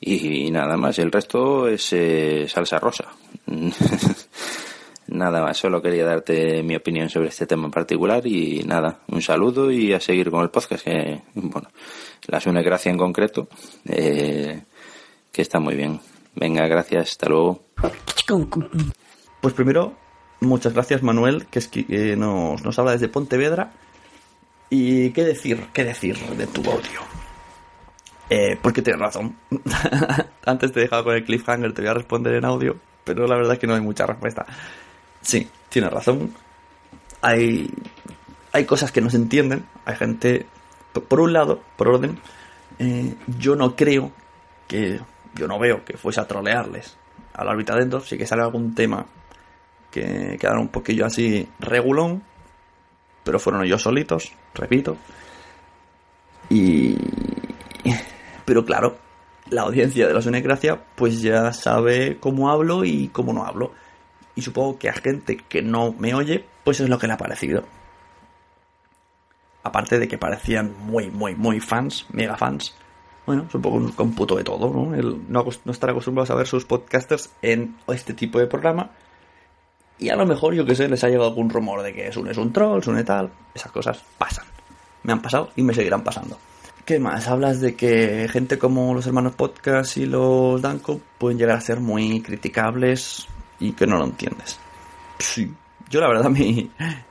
y, 0.00 0.50
nada 0.50 0.76
más. 0.76 0.98
El 0.98 1.12
resto 1.12 1.68
es 1.68 1.92
eh, 1.92 2.46
salsa 2.48 2.78
rosa. 2.78 3.12
Nada 5.08 5.40
más, 5.40 5.56
solo 5.56 5.80
quería 5.80 6.04
darte 6.04 6.62
mi 6.64 6.74
opinión 6.74 7.08
sobre 7.08 7.28
este 7.28 7.46
tema 7.46 7.66
en 7.66 7.70
particular 7.70 8.26
y 8.26 8.64
nada, 8.64 9.00
un 9.06 9.22
saludo 9.22 9.70
y 9.70 9.92
a 9.92 10.00
seguir 10.00 10.30
con 10.30 10.42
el 10.42 10.50
podcast 10.50 10.84
que, 10.84 11.22
bueno, 11.34 11.68
la 12.26 12.40
Sune 12.40 12.62
Gracia 12.62 12.90
en 12.90 12.98
concreto, 12.98 13.48
eh, 13.86 14.62
que 15.32 15.42
está 15.42 15.60
muy 15.60 15.74
bien. 15.74 16.00
Venga, 16.34 16.66
gracias, 16.66 17.10
hasta 17.10 17.28
luego. 17.28 17.62
Pues 19.40 19.54
primero, 19.54 19.94
muchas 20.40 20.74
gracias 20.74 21.02
Manuel, 21.02 21.46
que 21.46 21.58
es 21.58 21.68
que 21.68 22.16
nos, 22.16 22.62
nos 22.62 22.78
habla 22.78 22.92
desde 22.92 23.08
Pontevedra. 23.08 23.72
Y 24.68 25.10
qué 25.10 25.24
decir, 25.24 25.68
qué 25.72 25.84
decir 25.84 26.18
de 26.18 26.46
tu 26.46 26.60
audio. 26.68 27.00
Eh, 28.28 28.58
porque 28.60 28.82
tienes 28.82 29.00
razón. 29.00 29.36
Antes 30.44 30.72
te 30.72 30.80
he 30.80 30.82
dejado 30.82 31.04
con 31.04 31.14
el 31.14 31.24
cliffhanger, 31.24 31.72
te 31.72 31.82
voy 31.82 31.90
a 31.90 31.94
responder 31.94 32.34
en 32.34 32.44
audio, 32.44 32.76
pero 33.04 33.26
la 33.26 33.36
verdad 33.36 33.54
es 33.54 33.58
que 33.58 33.66
no 33.66 33.74
hay 33.74 33.80
mucha 33.80 34.06
respuesta. 34.06 34.44
Sí, 35.20 35.48
tiene 35.68 35.88
razón. 35.88 36.34
Hay, 37.22 37.70
hay 38.52 38.64
cosas 38.64 38.90
que 38.90 39.00
no 39.00 39.10
se 39.10 39.16
entienden. 39.16 39.64
Hay 39.84 39.96
gente, 39.96 40.46
por 41.02 41.20
un 41.20 41.32
lado, 41.32 41.60
por 41.76 41.88
orden, 41.88 42.18
eh, 42.78 43.14
yo 43.38 43.56
no 43.56 43.74
creo 43.76 44.12
que, 44.68 45.00
yo 45.34 45.48
no 45.48 45.58
veo 45.58 45.84
que 45.84 45.96
fuese 45.96 46.20
a 46.20 46.26
trolearles 46.26 46.96
a 47.34 47.44
la 47.44 47.52
órbita 47.52 47.74
dentro. 47.74 48.00
Sí 48.00 48.16
que 48.18 48.26
sale 48.26 48.42
algún 48.42 48.74
tema 48.74 49.06
que 49.90 50.36
quedaron 50.38 50.62
un 50.62 50.68
poquillo 50.68 51.06
así 51.06 51.48
regulón, 51.58 52.22
pero 53.24 53.38
fueron 53.38 53.64
ellos 53.64 53.82
solitos, 53.82 54.32
repito. 54.54 54.96
Y. 56.48 56.96
Pero 58.44 58.64
claro, 58.64 58.96
la 59.50 59.62
audiencia 59.62 60.06
de 60.06 60.14
la 60.14 60.40
Gracia 60.40 60.80
pues 60.94 61.20
ya 61.20 61.52
sabe 61.52 62.18
cómo 62.18 62.50
hablo 62.50 62.84
y 62.84 63.08
cómo 63.08 63.32
no 63.32 63.44
hablo 63.44 63.72
y 64.36 64.42
supongo 64.42 64.78
que 64.78 64.88
a 64.88 64.92
gente 64.92 65.38
que 65.48 65.62
no 65.62 65.92
me 65.98 66.14
oye, 66.14 66.44
pues 66.62 66.78
es 66.80 66.88
lo 66.88 66.98
que 66.98 67.06
le 67.06 67.14
ha 67.14 67.16
parecido. 67.16 67.64
Aparte 69.66 69.98
de 69.98 70.08
que 70.08 70.18
parecían 70.18 70.74
muy, 70.78 71.10
muy, 71.10 71.34
muy 71.34 71.60
fans, 71.60 72.06
mega 72.12 72.36
fans. 72.36 72.74
Bueno, 73.26 73.46
supongo 73.50 73.76
un 73.76 73.92
cómputo 73.92 74.36
de 74.36 74.44
todo, 74.44 74.72
¿no? 74.72 74.96
No, 75.28 75.72
estar 75.72 75.90
acostumbrados 75.90 76.30
a 76.30 76.36
ver 76.36 76.46
sus 76.46 76.64
podcasters 76.64 77.30
en 77.42 77.76
este 77.88 78.14
tipo 78.14 78.38
de 78.38 78.46
programa. 78.46 78.90
Y 79.98 80.10
a 80.10 80.16
lo 80.16 80.26
mejor, 80.26 80.54
yo 80.54 80.64
que 80.64 80.76
sé, 80.76 80.88
les 80.88 81.02
ha 81.02 81.08
llegado 81.08 81.28
algún 81.28 81.50
rumor 81.50 81.82
de 81.82 81.92
que 81.92 82.06
es 82.06 82.16
un, 82.16 82.28
es 82.28 82.36
un 82.36 82.52
troll, 82.52 82.80
es 82.80 82.86
un 82.86 83.02
tal. 83.04 83.30
Esas 83.54 83.72
cosas 83.72 84.02
pasan. 84.18 84.44
Me 85.02 85.12
han 85.12 85.22
pasado 85.22 85.50
y 85.56 85.62
me 85.62 85.74
seguirán 85.74 86.04
pasando. 86.04 86.38
¿Qué 86.84 87.00
más? 87.00 87.26
Hablas 87.26 87.60
de 87.60 87.74
que 87.74 88.28
gente 88.30 88.58
como 88.58 88.94
los 88.94 89.06
hermanos 89.06 89.34
podcast 89.34 89.96
y 89.96 90.06
los 90.06 90.62
Danko 90.62 91.00
pueden 91.18 91.38
llegar 91.38 91.56
a 91.56 91.60
ser 91.60 91.80
muy 91.80 92.20
criticables, 92.20 93.26
y 93.58 93.72
que 93.72 93.86
no 93.86 93.98
lo 93.98 94.04
entiendes. 94.04 94.58
Sí. 95.18 95.52
Yo 95.88 96.00
la 96.00 96.08
verdad 96.08 96.30
mi, 96.30 96.70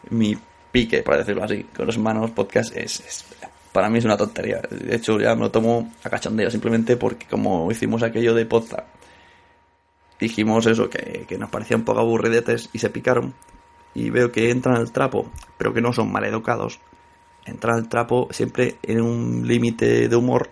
mi 0.09 0.37
pique, 0.75 1.03
para 1.03 1.19
decirlo 1.19 1.41
así, 1.41 1.63
con 1.73 1.85
los 1.85 1.95
hermanos 1.95 2.31
podcast 2.31 2.75
es, 2.75 3.23
para 3.71 3.89
mí 3.89 3.99
es 3.99 4.03
una 4.03 4.17
tontería. 4.17 4.59
De 4.69 4.93
hecho 4.93 5.17
ya 5.17 5.33
me 5.33 5.43
lo 5.43 5.49
tomo 5.49 5.89
a 6.03 6.09
cachondeo 6.09 6.51
simplemente 6.51 6.97
porque 6.97 7.25
como 7.27 7.71
hicimos 7.71 8.03
aquello 8.03 8.33
de 8.33 8.45
podcast, 8.45 8.85
dijimos 10.19 10.65
eso, 10.65 10.89
que, 10.89 11.23
que 11.29 11.37
nos 11.37 11.49
parecía 11.49 11.77
un 11.77 11.85
poco 11.85 12.01
aburridetes 12.01 12.69
y 12.73 12.79
se 12.79 12.89
picaron. 12.89 13.33
Y 13.93 14.09
veo 14.09 14.33
que 14.33 14.51
entran 14.51 14.75
al 14.75 14.91
trapo, 14.91 15.31
pero 15.57 15.73
que 15.73 15.79
no 15.79 15.93
son 15.93 16.11
mal 16.11 16.25
educados. 16.25 16.81
Entran 17.45 17.75
al 17.75 17.87
trapo 17.87 18.27
siempre 18.31 18.75
en 18.83 18.99
un 18.99 19.47
límite 19.47 20.09
de 20.09 20.15
humor, 20.17 20.49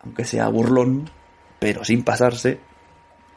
aunque 0.00 0.26
sea 0.26 0.48
burlón, 0.48 1.08
pero 1.58 1.82
sin 1.82 2.04
pasarse 2.04 2.60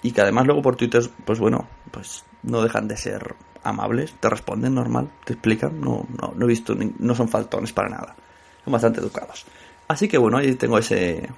y 0.02 0.12
que 0.12 0.20
además 0.20 0.48
luego 0.48 0.62
por 0.62 0.76
Twitter, 0.76 1.02
pues 1.24 1.40
bueno, 1.40 1.66
pues 1.92 2.26
no 2.44 2.62
dejan 2.62 2.90
de 2.90 2.98
ser 2.98 3.36
amables, 3.65 4.13
te 4.19 4.29
responden 4.29 4.74
normal, 4.75 5.10
te 5.24 5.34
explican, 5.34 5.79
no, 5.81 6.05
no, 6.22 6.34
no 6.36 6.45
he 6.45 6.48
visto, 6.48 6.75
no 7.00 7.15
son 7.15 7.27
faltones 7.27 7.74
para 7.74 7.89
nada, 7.89 8.15
son 8.63 8.74
bastante 8.74 9.00
educados. 9.00 9.45
Así 9.88 10.07
que 10.07 10.17
bueno, 10.17 10.38
ahí 10.38 10.55
tengo 10.55 10.77
ese, 10.77 11.29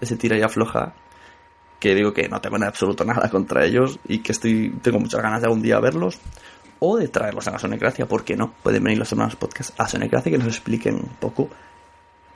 ese 0.00 0.16
tira 0.16 0.36
y 0.36 0.42
afloja 0.42 0.92
que 1.78 1.94
digo 1.94 2.12
que 2.12 2.28
no 2.28 2.40
tengo 2.40 2.56
en 2.56 2.64
absoluto 2.64 3.04
nada 3.04 3.30
contra 3.30 3.64
ellos 3.64 3.98
y 4.06 4.18
que 4.18 4.32
estoy 4.32 4.70
tengo 4.82 5.00
muchas 5.00 5.22
ganas 5.22 5.40
de 5.40 5.46
algún 5.46 5.62
día 5.62 5.80
verlos 5.80 6.18
o 6.78 6.96
de 6.96 7.08
traerlos 7.08 7.46
a 7.48 7.52
la 7.52 7.58
Sonecracia, 7.58 8.06
¿por 8.06 8.24
qué 8.24 8.36
no? 8.36 8.52
Pueden 8.62 8.82
venir 8.82 8.98
los 8.98 9.12
hermanos 9.12 9.36
podcast 9.36 9.78
a 9.78 9.88
Sonecracia 9.88 10.32
que 10.32 10.38
nos 10.38 10.48
expliquen 10.48 10.96
un 10.96 11.16
poco 11.18 11.48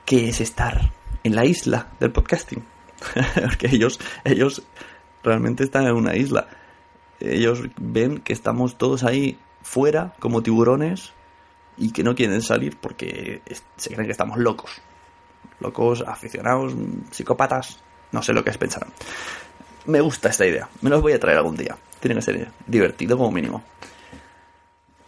qué 0.05 0.29
es 0.29 0.39
estar 0.41 0.91
en 1.23 1.35
la 1.35 1.45
isla 1.45 1.87
del 1.99 2.11
podcasting. 2.11 2.63
Porque 3.41 3.67
ellos, 3.67 3.99
ellos 4.23 4.61
realmente 5.23 5.63
están 5.63 5.87
en 5.87 5.95
una 5.95 6.15
isla. 6.15 6.47
Ellos 7.19 7.61
ven 7.77 8.19
que 8.19 8.33
estamos 8.33 8.77
todos 8.77 9.03
ahí 9.03 9.39
fuera 9.61 10.13
como 10.19 10.43
tiburones 10.43 11.13
y 11.77 11.91
que 11.91 12.03
no 12.03 12.15
quieren 12.15 12.41
salir 12.41 12.77
porque 12.77 13.41
se 13.77 13.89
creen 13.89 14.05
que 14.05 14.11
estamos 14.11 14.37
locos. 14.37 14.81
Locos, 15.59 16.03
aficionados, 16.05 16.73
psicópatas, 17.11 17.79
no 18.11 18.21
sé 18.21 18.33
lo 18.33 18.43
que 18.43 18.49
es 18.49 18.57
pensar. 18.57 18.85
Me 19.85 20.01
gusta 20.01 20.29
esta 20.29 20.45
idea, 20.45 20.67
me 20.81 20.89
los 20.89 21.01
voy 21.01 21.13
a 21.13 21.19
traer 21.19 21.37
algún 21.37 21.55
día. 21.55 21.77
Tiene 21.99 22.15
que 22.15 22.21
ser 22.21 22.51
divertido 22.67 23.17
como 23.17 23.31
mínimo. 23.31 23.63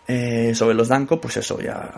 Eh, 0.07 0.55
sobre 0.55 0.75
los 0.75 0.87
Danko, 0.87 1.19
pues 1.19 1.37
eso, 1.37 1.59
ya. 1.59 1.91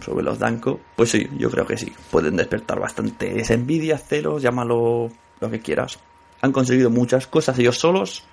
Sobre 0.00 0.22
los 0.22 0.38
Danko, 0.38 0.78
pues 0.94 1.10
sí, 1.10 1.28
yo 1.38 1.50
creo 1.50 1.66
que 1.66 1.78
sí. 1.78 1.92
Pueden 2.10 2.36
despertar 2.36 2.78
bastante 2.78 3.40
esa 3.40 3.54
envidia, 3.54 3.96
celos, 3.96 4.42
llámalo 4.42 5.10
lo 5.40 5.50
que 5.50 5.60
quieras 5.60 5.98
han 6.40 6.52
conseguido 6.52 6.90
muchas 6.90 7.26
cosas 7.26 7.58
ellos 7.58 7.78
solos. 7.78 8.24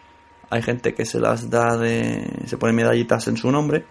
Hay 0.53 0.61
gente 0.61 0.93
que 0.93 1.03
se 1.03 1.19
las 1.19 1.49
da 1.49 1.75
de. 1.77 2.29
se 2.45 2.57
pone 2.59 2.73
medallitas 2.73 3.27
en 3.27 3.37
su 3.37 3.51
nombre. 3.51 3.83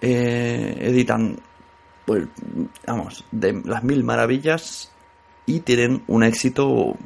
Eh, 0.00 0.74
editan, 0.80 1.38
pues, 2.06 2.28
vamos, 2.86 3.26
de 3.30 3.60
las 3.66 3.84
mil 3.84 4.02
maravillas 4.02 4.90
y 5.44 5.60
tienen 5.60 6.02
un 6.06 6.22
éxito, 6.24 6.96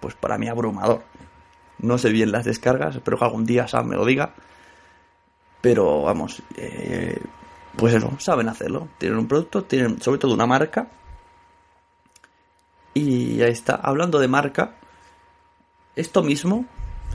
pues 0.00 0.16
para 0.16 0.36
mí 0.36 0.48
abrumador. 0.48 1.04
No 1.78 1.96
sé 1.96 2.10
bien 2.10 2.32
las 2.32 2.44
descargas, 2.44 2.96
espero 2.96 3.18
que 3.18 3.24
algún 3.24 3.46
día 3.46 3.68
Sam 3.68 3.86
me 3.86 3.94
lo 3.94 4.04
diga. 4.04 4.34
Pero 5.60 6.02
vamos, 6.02 6.42
eh, 6.56 7.22
pues 7.76 7.94
eso, 7.94 8.10
saben 8.18 8.48
hacerlo. 8.48 8.88
Tienen 8.98 9.16
un 9.16 9.28
producto, 9.28 9.62
tienen 9.62 10.02
sobre 10.02 10.18
todo 10.18 10.34
una 10.34 10.46
marca. 10.46 10.88
Y 12.94 13.40
ahí 13.42 13.52
está. 13.52 13.76
Hablando 13.76 14.18
de 14.18 14.26
marca, 14.26 14.74
esto 15.94 16.24
mismo 16.24 16.66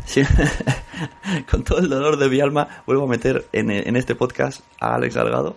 Con 1.50 1.64
todo 1.64 1.80
el 1.80 1.90
dolor 1.90 2.18
de 2.18 2.30
mi 2.30 2.40
alma, 2.40 2.84
vuelvo 2.86 3.04
a 3.04 3.08
meter 3.08 3.46
en, 3.52 3.96
este 3.96 4.16
podcast 4.16 4.62
a 4.80 4.96
Alex 4.96 5.14
Salgado. 5.14 5.56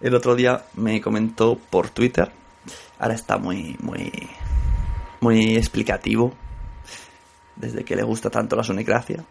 El 0.00 0.14
otro 0.14 0.34
día 0.34 0.64
me 0.74 1.00
comentó 1.00 1.58
por 1.58 1.90
Twitter. 1.90 2.30
Ahora 2.98 3.14
está 3.14 3.36
muy, 3.36 3.76
muy, 3.80 4.10
muy 5.20 5.56
explicativo. 5.56 6.34
Desde 7.56 7.84
que 7.84 7.94
le 7.94 8.02
gusta 8.02 8.30
tanto 8.30 8.56
la 8.56 8.64
sonicracia. 8.64 9.22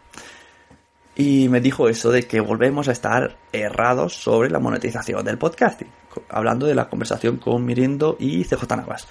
Y 1.15 1.49
me 1.49 1.61
dijo 1.61 1.89
eso 1.89 2.11
de 2.11 2.27
que 2.27 2.39
volvemos 2.39 2.87
a 2.87 2.91
estar 2.91 3.37
errados 3.51 4.13
sobre 4.13 4.51
la 4.51 4.59
monetización 4.59 5.25
del 5.25 5.39
podcasting. 5.39 5.89
Hablando 6.29 6.67
de 6.67 6.75
la 6.75 6.89
conversación 6.89 7.37
con 7.37 7.65
Mirindo 7.65 8.17
y 8.19 8.43
CJ 8.43 8.67
Navas. 8.77 9.07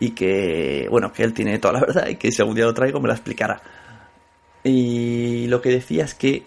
Y 0.00 0.10
que, 0.10 0.88
bueno, 0.90 1.12
que 1.12 1.22
él 1.22 1.32
tiene 1.32 1.58
toda 1.60 1.74
la 1.74 1.80
verdad 1.86 2.08
y 2.08 2.16
que 2.16 2.32
si 2.32 2.42
algún 2.42 2.56
día 2.56 2.64
lo 2.64 2.74
traigo 2.74 3.00
me 3.00 3.06
la 3.06 3.14
explicará. 3.14 3.62
Y 4.62 5.46
lo 5.46 5.60
que 5.60 5.70
decía 5.70 6.04
es 6.04 6.14
que 6.14 6.44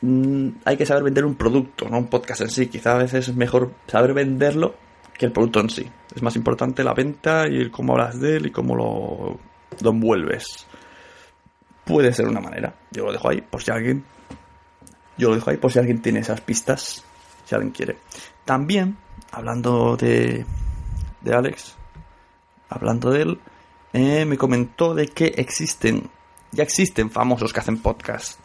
mm, 0.00 0.48
hay 0.64 0.76
que 0.76 0.86
saber 0.86 1.02
vender 1.02 1.24
un 1.24 1.34
producto, 1.34 1.88
no 1.88 1.98
un 1.98 2.08
podcast 2.08 2.42
en 2.42 2.50
sí. 2.50 2.66
Quizá 2.68 2.94
a 2.94 2.98
veces 2.98 3.28
es 3.28 3.36
mejor 3.36 3.72
saber 3.86 4.14
venderlo 4.14 4.74
que 5.14 5.26
el 5.26 5.32
producto 5.32 5.60
en 5.60 5.70
sí. 5.70 5.90
Es 6.14 6.22
más 6.22 6.36
importante 6.36 6.84
la 6.84 6.94
venta 6.94 7.48
y 7.48 7.70
cómo 7.70 7.92
hablas 7.94 8.20
de 8.20 8.36
él 8.36 8.46
y 8.46 8.50
cómo 8.50 8.76
lo, 8.76 9.38
lo 9.80 9.90
envuelves. 9.90 10.66
Puede 11.84 12.12
ser 12.12 12.28
una 12.28 12.40
manera. 12.40 12.74
Yo 12.90 13.06
lo 13.06 13.12
dejo 13.12 13.28
ahí 13.28 13.40
por 13.40 13.62
si 13.62 13.70
alguien. 13.70 14.04
Yo 15.18 15.30
lo 15.30 15.34
dejo 15.34 15.50
ahí 15.50 15.56
por 15.56 15.72
si 15.72 15.78
alguien 15.78 16.00
tiene 16.00 16.20
esas 16.20 16.40
pistas. 16.40 17.04
Si 17.44 17.54
alguien 17.54 17.72
quiere. 17.72 17.96
También, 18.44 18.96
hablando 19.32 19.96
de, 19.96 20.44
de 21.20 21.34
Alex, 21.34 21.74
hablando 22.68 23.10
de 23.10 23.22
él, 23.22 23.40
eh, 23.92 24.24
me 24.24 24.38
comentó 24.38 24.94
de 24.94 25.08
que 25.08 25.26
existen, 25.36 26.08
ya 26.52 26.62
existen 26.62 27.10
famosos 27.10 27.52
que 27.52 27.60
hacen 27.60 27.78
podcast. 27.78 28.38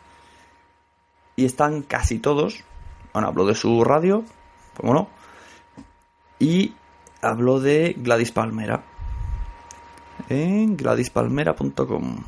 Y 1.36 1.46
están 1.46 1.84
casi 1.84 2.20
todos. 2.20 2.64
Bueno, 3.14 3.28
habló 3.28 3.46
de 3.46 3.56
su 3.56 3.84
radio, 3.84 4.24
¿cómo 4.76 4.94
no? 4.94 5.10
Y 6.40 6.74
habló 7.22 7.60
de 7.60 7.96
Gladys 7.98 8.32
Palmera. 8.32 8.84
En 10.30 10.76
gladyspalmera.com. 10.76 12.24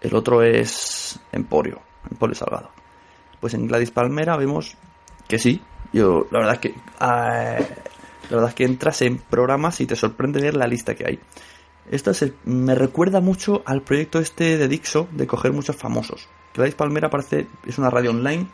El 0.00 0.14
otro 0.14 0.42
es 0.42 1.20
Emporio, 1.32 1.80
Emporio 2.10 2.34
Salgado. 2.34 2.70
Pues 3.40 3.54
en 3.54 3.66
Gladys 3.66 3.90
Palmera 3.90 4.36
vemos 4.36 4.76
que 5.28 5.38
sí. 5.38 5.62
Yo, 5.92 6.26
la 6.30 6.38
verdad 6.40 6.54
es 6.54 6.60
que. 6.60 6.68
eh, 6.68 7.74
la 8.30 8.36
verdad 8.36 8.50
es 8.50 8.54
que 8.54 8.64
entras 8.64 9.02
en 9.02 9.18
programas 9.18 9.80
y 9.80 9.86
te 9.86 9.96
sorprende 9.96 10.40
ver 10.40 10.54
la 10.54 10.66
lista 10.66 10.94
que 10.94 11.06
hay. 11.06 11.18
Esto 11.90 12.14
se- 12.14 12.32
me 12.44 12.74
recuerda 12.74 13.20
mucho 13.20 13.62
al 13.66 13.82
proyecto 13.82 14.18
este 14.20 14.56
de 14.56 14.68
Dixo 14.68 15.08
de 15.12 15.26
coger 15.26 15.52
muchos 15.52 15.76
famosos. 15.76 16.28
Gladys 16.54 16.74
Palmera 16.74 17.10
parece 17.10 17.46
es 17.66 17.78
una 17.78 17.90
radio 17.90 18.10
online, 18.10 18.46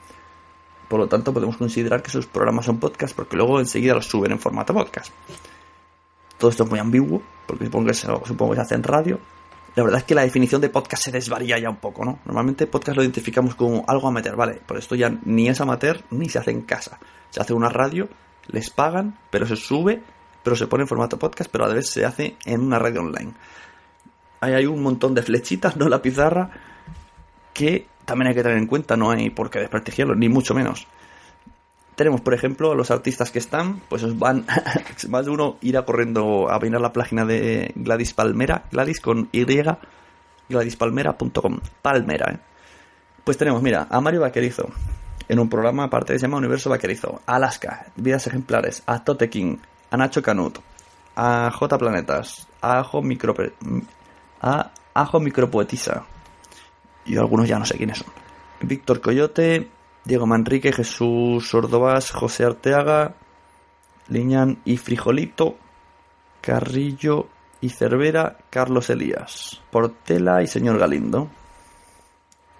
por 0.88 0.99
lo 1.00 1.07
tanto 1.09 1.33
podemos 1.33 1.57
considerar 1.57 2.02
que 2.02 2.11
sus 2.11 2.26
programas 2.26 2.64
son 2.66 2.78
podcast 2.78 3.14
porque 3.14 3.37
luego 3.37 3.61
enseguida 3.61 3.95
los 3.95 4.07
suben 4.07 4.33
en 4.33 4.38
formato 4.38 4.73
podcast. 4.75 5.12
Todo 6.38 6.50
esto 6.50 6.64
es 6.64 6.71
muy 6.71 6.78
ambiguo, 6.78 7.23
porque 7.47 7.64
supongo 7.66 7.87
que 7.88 7.95
se, 7.95 8.07
supongo 8.07 8.50
que 8.52 8.57
se 8.57 8.62
hace 8.62 8.75
en 8.75 8.83
radio. 8.83 9.19
La 9.75 9.83
verdad 9.83 9.99
es 10.00 10.05
que 10.05 10.14
la 10.14 10.23
definición 10.23 10.61
de 10.61 10.69
podcast 10.71 11.05
se 11.05 11.12
desvaría 11.12 11.59
ya 11.59 11.69
un 11.69 11.76
poco, 11.76 12.05
¿no? 12.05 12.19
Normalmente 12.25 12.66
podcast 12.66 12.97
lo 12.97 13.02
identificamos 13.02 13.55
como 13.55 13.85
algo 13.87 14.09
amateur, 14.09 14.37
¿vale? 14.37 14.61
Por 14.66 14.78
esto 14.78 14.95
ya 14.95 15.11
ni 15.25 15.49
es 15.49 15.61
amateur 15.61 16.02
ni 16.11 16.28
se 16.28 16.38
hace 16.38 16.50
en 16.50 16.62
casa. 16.62 16.99
Se 17.31 17.40
hace 17.40 17.52
una 17.52 17.69
radio, 17.69 18.09
les 18.49 18.71
pagan, 18.71 19.19
pero 19.31 19.47
se 19.47 19.57
sube, 19.57 20.02
pero 20.47 20.55
se 20.55 20.69
pone 20.69 20.83
en 20.83 20.88
formato 20.88 21.19
podcast, 21.19 21.50
pero 21.50 21.65
a 21.65 21.69
la 21.69 21.75
vez 21.75 21.91
se 21.91 22.05
hace 22.05 22.37
en 22.45 22.61
una 22.61 22.79
radio 22.79 23.00
online. 23.00 23.33
Ahí 24.38 24.53
hay 24.53 24.67
un 24.67 24.81
montón 24.81 25.12
de 25.12 25.23
flechitas, 25.23 25.76
no 25.76 25.88
la 25.88 26.00
pizarra, 26.00 26.50
que 27.53 27.88
también 28.05 28.29
hay 28.29 28.35
que 28.37 28.45
tener 28.45 28.57
en 28.57 28.69
cuenta, 28.69 28.97
no 28.97 29.11
hay 29.11 29.31
por 29.31 29.50
qué 29.50 29.59
desprestigiarlo, 29.59 30.15
ni 30.15 30.29
mucho 30.29 30.55
menos. 30.55 30.87
Tenemos, 31.97 32.21
por 32.21 32.33
ejemplo, 32.33 32.71
a 32.71 32.76
los 32.76 32.93
artistas 32.93 33.33
que 33.33 33.41
están, 33.41 33.81
pues 33.88 34.04
os 34.04 34.17
van, 34.17 34.47
más 35.09 35.25
de 35.25 35.32
uno 35.32 35.56
irá 35.63 35.85
corriendo 35.85 36.49
a 36.49 36.61
mirar 36.61 36.80
la 36.80 36.93
página 36.93 37.25
de 37.25 37.73
Gladys 37.75 38.15
Palmera, 38.15 38.67
Gladys 38.71 39.00
con 39.00 39.28
Y, 39.32 39.45
gladyspalmera.com, 40.49 41.59
Palmera, 41.82 42.35
¿eh? 42.35 42.39
Pues 43.25 43.37
tenemos, 43.37 43.61
mira, 43.63 43.89
a 43.91 44.00
Mario 44.00 44.21
Vaquerizo, 44.21 44.69
en 45.28 45.41
un 45.41 45.49
programa 45.49 45.82
aparte 45.82 46.13
que 46.13 46.21
se 46.21 46.26
llama 46.26 46.39
Universo 46.39 46.71
Vaquerizo, 46.71 47.21
Alaska, 47.26 47.87
Vidas 47.97 48.28
Ejemplares, 48.28 48.85
a 48.87 49.02
Tote 49.02 49.28
King, 49.28 49.56
a 49.91 49.97
Nacho 49.97 50.23
Canut, 50.23 50.59
a 51.15 51.51
J 51.51 51.79
Planetas, 51.79 52.47
a 52.61 52.79
Ajo 52.81 53.03
Micro, 53.03 53.35
a 54.41 54.71
Ajo 54.95 55.21
Micropoetisa, 55.21 56.05
y 57.05 57.17
algunos 57.17 57.49
ya 57.49 57.59
no 57.59 57.65
sé 57.67 57.77
quiénes 57.77 57.99
son. 57.99 58.09
Víctor 58.61 59.01
Coyote, 59.01 59.71
Diego 60.05 60.27
Manrique, 60.27 60.73
Jesús 60.73 61.53
Ordovás, 61.55 62.11
José 62.11 62.45
Arteaga, 62.45 63.15
Liñán 64.09 64.59
y 64.65 64.77
Frijolito, 64.77 65.57
Carrillo 66.41 67.29
y 67.61 67.71
Cervera, 67.71 68.39
Carlos 68.51 68.91
Elías, 68.91 69.61
Portela 69.71 70.43
y 70.43 70.47
Señor 70.47 70.79
Galindo, 70.79 71.29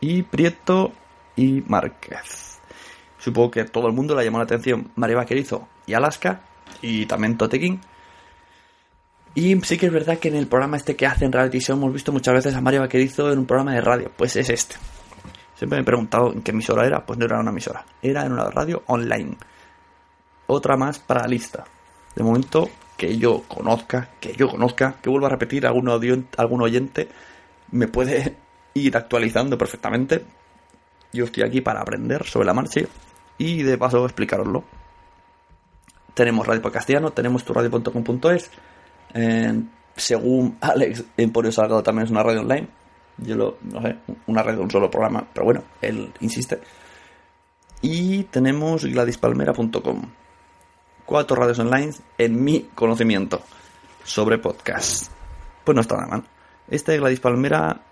y 0.01 0.23
Prieto 0.23 0.93
y 1.37 1.63
Márquez. 1.67 2.59
Supongo 3.19 3.51
que 3.51 3.65
todo 3.65 3.87
el 3.87 3.93
mundo 3.93 4.15
le 4.15 4.25
llamó 4.25 4.39
la 4.39 4.45
atención 4.45 4.91
María 4.97 5.17
Vaquerizo 5.17 5.69
y 5.87 5.95
Alaska, 5.95 6.43
y 6.83 7.07
también 7.07 7.37
Totequín. 7.37 7.81
Y 9.35 9.61
sí 9.63 9.77
que 9.77 9.87
es 9.87 9.93
verdad 9.93 10.19
que 10.19 10.29
en 10.29 10.37
el 10.37 10.47
programa 10.47 10.79
este 10.79 10.97
que 10.97 11.07
hacen 11.07 11.31
reality 11.31 11.59
show 11.59 11.77
hemos 11.77 11.93
visto 11.93 12.11
muchas 12.11 12.35
veces 12.35 12.55
a 12.55 12.61
Mario 12.63 12.81
Vaquerizo 12.81 13.31
en 13.31 13.41
un 13.41 13.47
programa 13.47 13.75
de 13.75 13.83
radio. 13.83 14.11
Pues 14.17 14.35
es 14.37 14.49
este. 14.49 14.77
Siempre 15.55 15.77
me 15.79 15.83
he 15.83 15.85
preguntado 15.85 16.33
en 16.33 16.41
qué 16.41 16.53
emisora 16.53 16.87
era. 16.87 17.05
Pues 17.05 17.19
no 17.19 17.27
era 17.27 17.39
una 17.39 17.51
emisora. 17.51 17.85
Era 18.01 18.25
en 18.25 18.33
una 18.33 18.49
radio 18.51 18.83
online. 18.87 19.37
Otra 20.47 20.79
más 20.79 20.99
para 20.99 21.23
la 21.23 21.29
lista. 21.29 21.65
De 22.15 22.25
momento 22.25 22.71
que 22.97 23.19
yo 23.19 23.43
conozca, 23.47 24.09
que 24.21 24.35
yo 24.35 24.49
conozca, 24.49 24.97
que 25.03 25.11
vuelva 25.11 25.27
a 25.27 25.33
repetir, 25.33 25.67
algún, 25.67 26.27
algún 26.39 26.63
oyente 26.63 27.09
me 27.73 27.89
puede 27.89 28.37
ir 28.73 28.97
actualizando 28.97 29.59
perfectamente. 29.59 30.25
Yo 31.13 31.27
estoy 31.27 31.43
aquí 31.43 31.61
para 31.61 31.81
aprender 31.81 32.25
sobre 32.25 32.47
la 32.47 32.55
marcha 32.55 32.81
y 33.39 33.63
de 33.63 33.77
paso 33.77 34.05
explicaroslo. 34.05 34.65
Tenemos 36.17 36.47
Radio 36.47 36.63
Castellano, 36.63 37.11
tenemos 37.11 37.45
turadio.com.es. 37.45 38.51
Eh, 39.13 39.63
según 39.97 40.57
Alex, 40.63 41.05
Emporio 41.15 41.53
Salgado 41.53 41.83
también 41.83 42.07
es 42.07 42.11
una 42.11 42.23
radio 42.23 42.41
online. 42.41 42.69
Yo 43.19 43.37
lo, 43.37 43.59
no 43.61 43.83
sé, 43.83 43.99
una 44.27 44.43
de 44.43 44.57
un 44.57 44.71
solo 44.71 44.91
programa, 44.91 45.27
pero 45.31 45.45
bueno, 45.45 45.65
él 45.83 46.11
insiste. 46.21 46.59
Y 47.83 48.25
tenemos 48.25 48.87
gladyspalmera.com. 48.87 50.03
Cuatro 51.05 51.37
radios 51.37 51.59
online 51.59 51.93
en 52.17 52.43
mi 52.43 52.63
conocimiento 52.75 53.43
sobre 54.03 54.39
podcast. 54.39 55.13
Pues 55.65 55.75
no 55.75 55.83
está 55.83 55.97
nada 55.97 56.09
mal. 56.09 56.25
Este 56.67 56.93
de 56.93 56.99
Gladys 56.99 57.21
Palmera, 57.21 57.83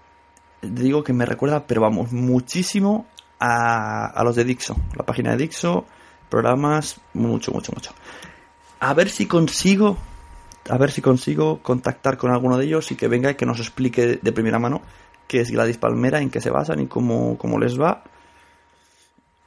digo 0.62 1.04
que 1.04 1.12
me 1.12 1.26
recuerda, 1.26 1.66
pero 1.66 1.82
vamos, 1.82 2.10
muchísimo 2.10 3.04
a, 3.38 4.06
a 4.06 4.24
los 4.24 4.34
de 4.34 4.44
Dixo. 4.44 4.74
La 4.96 5.04
página 5.04 5.32
de 5.32 5.37
Dixo, 5.37 5.84
programas, 6.28 7.00
mucho, 7.12 7.52
mucho, 7.52 7.72
mucho. 7.72 7.92
A 8.80 8.94
ver 8.94 9.08
si 9.08 9.26
consigo 9.26 9.96
a 10.68 10.78
ver 10.78 10.90
si 10.90 11.02
consigo 11.02 11.60
contactar 11.62 12.16
con 12.16 12.30
alguno 12.30 12.56
de 12.56 12.64
ellos 12.64 12.90
y 12.90 12.96
que 12.96 13.08
venga 13.08 13.30
y 13.30 13.34
que 13.34 13.46
nos 13.46 13.60
explique 13.60 14.18
de 14.20 14.32
primera 14.32 14.58
mano 14.58 14.82
qué 15.26 15.40
es 15.40 15.50
Gladys 15.50 15.78
Palmera, 15.78 16.20
en 16.20 16.30
qué 16.30 16.40
se 16.40 16.50
basan 16.50 16.80
y 16.80 16.87
cómo, 16.87 17.37
cómo 17.38 17.58
les 17.58 17.78
va. 17.78 18.02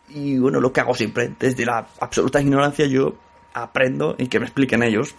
Y 0.09 0.37
bueno, 0.37 0.59
lo 0.59 0.71
que 0.71 0.81
hago 0.81 0.93
siempre, 0.93 1.33
desde 1.39 1.65
la 1.65 1.87
absoluta 1.99 2.41
ignorancia, 2.41 2.85
yo 2.85 3.15
aprendo 3.53 4.15
y 4.17 4.27
que 4.27 4.39
me 4.39 4.45
expliquen 4.45 4.83
ellos. 4.83 5.15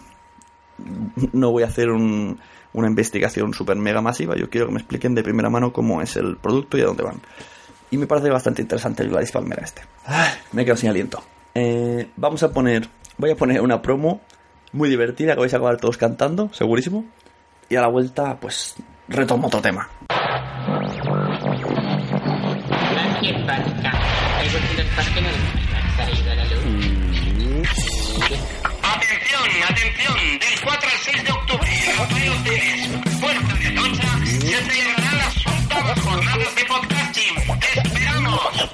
No 1.33 1.51
voy 1.51 1.63
a 1.63 1.67
hacer 1.67 1.89
un, 1.89 2.39
una 2.73 2.87
investigación 2.87 3.53
super 3.53 3.75
mega 3.75 4.01
masiva, 4.01 4.35
yo 4.35 4.49
quiero 4.49 4.67
que 4.67 4.73
me 4.73 4.79
expliquen 4.79 5.13
de 5.15 5.23
primera 5.23 5.49
mano 5.49 5.73
cómo 5.73 6.01
es 6.01 6.15
el 6.15 6.37
producto 6.37 6.77
y 6.77 6.81
a 6.81 6.85
dónde 6.85 7.03
van. 7.03 7.21
Y 7.91 7.97
me 7.97 8.07
parece 8.07 8.29
bastante 8.29 8.61
interesante 8.61 9.03
el 9.03 9.09
Gladys 9.09 9.31
Palmera 9.31 9.63
este. 9.63 9.81
Ay, 10.05 10.29
me 10.53 10.63
quedo 10.63 10.77
sin 10.77 10.89
aliento. 10.89 11.21
Eh, 11.55 12.09
vamos 12.15 12.43
a 12.43 12.51
poner, 12.51 12.87
voy 13.17 13.31
a 13.31 13.35
poner 13.35 13.61
una 13.61 13.81
promo 13.81 14.21
muy 14.71 14.89
divertida 14.89 15.33
que 15.33 15.39
vais 15.39 15.53
a 15.53 15.57
acabar 15.57 15.77
todos 15.77 15.97
cantando, 15.97 16.49
segurísimo. 16.53 17.05
Y 17.69 17.75
a 17.75 17.81
la 17.81 17.87
vuelta, 17.87 18.37
pues 18.39 18.75
retomo 19.07 19.47
otro 19.47 19.61
tema. 19.61 19.89
Atención, 28.81 29.43
atención, 29.67 30.15
del 30.39 30.61
4 30.63 30.89
al 30.89 30.97
6 30.97 31.23
de 31.23 31.31
octubre 31.31 31.69
en 31.71 31.89
el 31.89 31.99
Hotel 31.99 33.01
Puerta 33.19 33.53
de 33.55 33.67
Atocha, 33.67 34.25
se 34.25 34.37
celebrarán 34.39 35.17
las 35.17 35.47
octavas 35.47 35.99
jornadas 35.99 36.55
de 36.55 36.65
podcasting. 36.65 37.35
¡Te 37.59 37.79
esperamos! 37.81 38.69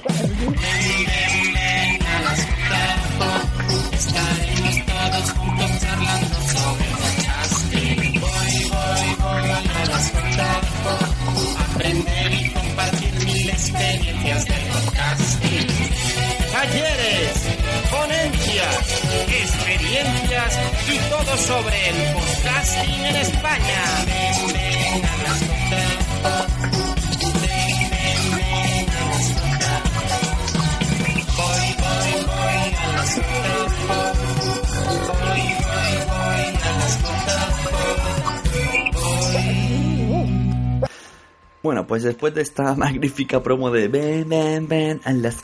Bueno, 41.66 41.84
pues 41.84 42.04
después 42.04 42.32
de 42.32 42.42
esta 42.42 42.74
magnífica 42.76 43.42
promo 43.42 43.72
de 43.72 43.88
Ven, 43.88 44.28
ven, 44.28 44.68
ven, 44.68 45.00
a 45.02 45.12
las 45.12 45.42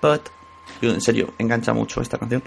pot. 0.00 0.30
En 0.80 1.02
serio, 1.02 1.34
engancha 1.36 1.74
mucho 1.74 2.00
esta 2.00 2.16
canción. 2.16 2.42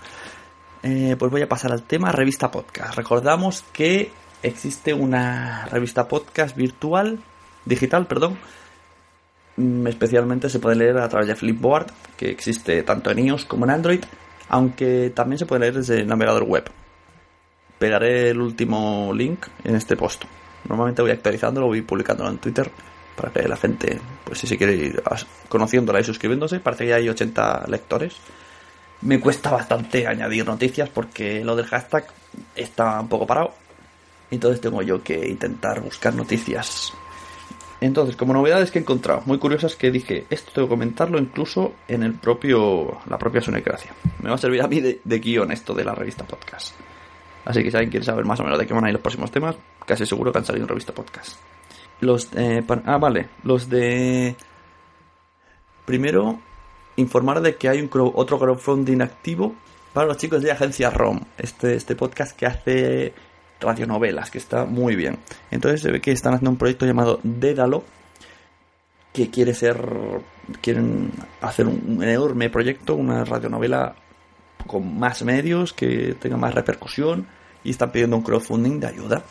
Eh, 0.81 1.15
pues 1.19 1.29
voy 1.29 1.43
a 1.43 1.47
pasar 1.47 1.71
al 1.71 1.83
tema 1.83 2.11
revista 2.11 2.49
podcast. 2.49 2.95
Recordamos 2.95 3.63
que 3.73 4.11
existe 4.41 4.95
una 4.95 5.67
revista 5.67 6.07
podcast 6.07 6.57
virtual, 6.57 7.19
digital, 7.63 8.07
perdón. 8.07 8.39
Mm, 9.57 9.85
Especialmente 9.85 10.49
se 10.49 10.57
puede 10.57 10.77
leer 10.77 10.97
a 10.97 11.07
través 11.07 11.27
de 11.27 11.35
Flipboard, 11.35 11.91
que 12.17 12.31
existe 12.31 12.81
tanto 12.81 13.11
en 13.11 13.19
iOS 13.19 13.45
como 13.45 13.65
en 13.65 13.69
Android, 13.69 14.01
aunque 14.49 15.11
también 15.13 15.37
se 15.37 15.45
puede 15.45 15.61
leer 15.61 15.75
desde 15.75 15.99
el 15.99 16.07
navegador 16.07 16.45
web. 16.45 16.71
Pegaré 17.77 18.31
el 18.31 18.41
último 18.41 19.11
link 19.13 19.45
en 19.63 19.75
este 19.75 19.95
post. 19.95 20.23
Normalmente 20.67 21.03
voy 21.03 21.11
actualizándolo, 21.11 21.67
voy 21.67 21.83
publicándolo 21.83 22.31
en 22.31 22.39
Twitter 22.39 22.71
para 23.21 23.31
que 23.31 23.47
la 23.47 23.57
gente, 23.57 23.99
pues 24.23 24.39
si 24.39 24.47
se 24.47 24.57
quiere 24.57 24.73
ir 24.73 25.03
conociéndola 25.47 25.99
y 25.99 26.03
suscribiéndose, 26.03 26.59
parece 26.59 26.85
que 26.85 26.89
ya 26.89 26.95
hay 26.95 27.07
80 27.07 27.65
lectores. 27.67 28.15
Me 29.01 29.19
cuesta 29.19 29.51
bastante 29.51 30.07
añadir 30.07 30.45
noticias 30.45 30.89
porque 30.89 31.43
lo 31.43 31.55
del 31.55 31.67
hashtag 31.67 32.07
está 32.55 32.99
un 32.99 33.07
poco 33.07 33.27
parado. 33.27 33.53
Entonces 34.31 34.61
tengo 34.61 34.81
yo 34.81 35.03
que 35.03 35.27
intentar 35.27 35.81
buscar 35.81 36.15
noticias. 36.15 36.93
Entonces, 37.79 38.15
como 38.15 38.33
novedades 38.33 38.71
que 38.71 38.79
he 38.79 38.81
encontrado, 38.81 39.23
muy 39.25 39.37
curiosas 39.37 39.75
que 39.75 39.91
dije, 39.91 40.25
esto 40.29 40.51
tengo 40.53 40.67
que 40.67 40.71
comentarlo 40.71 41.19
incluso 41.19 41.73
en 41.87 42.03
el 42.03 42.13
propio, 42.13 42.99
la 43.07 43.17
propia 43.17 43.41
Sonecracia. 43.41 43.91
Me 44.21 44.29
va 44.29 44.35
a 44.35 44.39
servir 44.39 44.61
a 44.61 44.67
mí 44.67 44.79
de, 44.79 45.01
de 45.03 45.19
guion 45.19 45.51
esto 45.51 45.73
de 45.73 45.83
la 45.83 45.95
revista 45.95 46.23
podcast. 46.23 46.75
Así 47.45 47.63
que 47.63 47.71
si 47.71 47.77
alguien 47.77 47.91
quiere 47.91 48.05
saber 48.05 48.23
más 48.25 48.39
o 48.39 48.43
menos 48.43 48.59
de 48.59 48.67
qué 48.67 48.73
van 48.73 48.85
a 48.85 48.89
ir 48.89 48.93
los 48.93 49.01
próximos 49.01 49.31
temas, 49.31 49.55
casi 49.85 50.05
seguro 50.05 50.31
que 50.31 50.37
han 50.37 50.45
salido 50.45 50.65
en 50.65 50.69
revista 50.69 50.93
podcast. 50.93 51.37
Los 52.01 52.29
eh, 52.35 52.63
pa- 52.65 52.81
ah, 52.85 52.97
vale, 52.97 53.29
los 53.43 53.69
de 53.69 54.35
primero 55.85 56.39
informar 56.95 57.41
de 57.41 57.55
que 57.55 57.69
hay 57.69 57.81
un 57.81 57.89
otro 58.15 58.39
crowdfunding 58.39 59.01
activo 59.01 59.55
para 59.93 60.07
los 60.07 60.17
chicos 60.17 60.41
de 60.41 60.51
Agencia 60.51 60.89
ROM, 60.89 61.19
este 61.37 61.75
este 61.75 61.95
podcast 61.95 62.35
que 62.35 62.45
hace 62.45 63.13
radionovelas, 63.59 64.31
que 64.31 64.37
está 64.39 64.65
muy 64.65 64.95
bien. 64.95 65.19
Entonces 65.51 65.81
se 65.81 65.91
ve 65.91 66.01
que 66.01 66.11
están 66.11 66.33
haciendo 66.33 66.51
un 66.51 66.57
proyecto 66.57 66.85
llamado 66.85 67.19
Dédalo 67.23 67.83
que 69.13 69.29
quiere 69.29 69.53
ser 69.53 69.77
quieren 70.61 71.11
hacer 71.41 71.67
un 71.67 72.01
enorme 72.01 72.49
proyecto, 72.49 72.95
una 72.95 73.23
radionovela 73.25 73.95
con 74.67 74.97
más 74.97 75.21
medios, 75.23 75.73
que 75.73 76.15
tenga 76.19 76.37
más 76.37 76.55
repercusión 76.55 77.27
y 77.63 77.71
están 77.71 77.91
pidiendo 77.91 78.15
un 78.15 78.23
crowdfunding 78.23 78.79
de 78.79 78.87
ayuda 78.87 79.23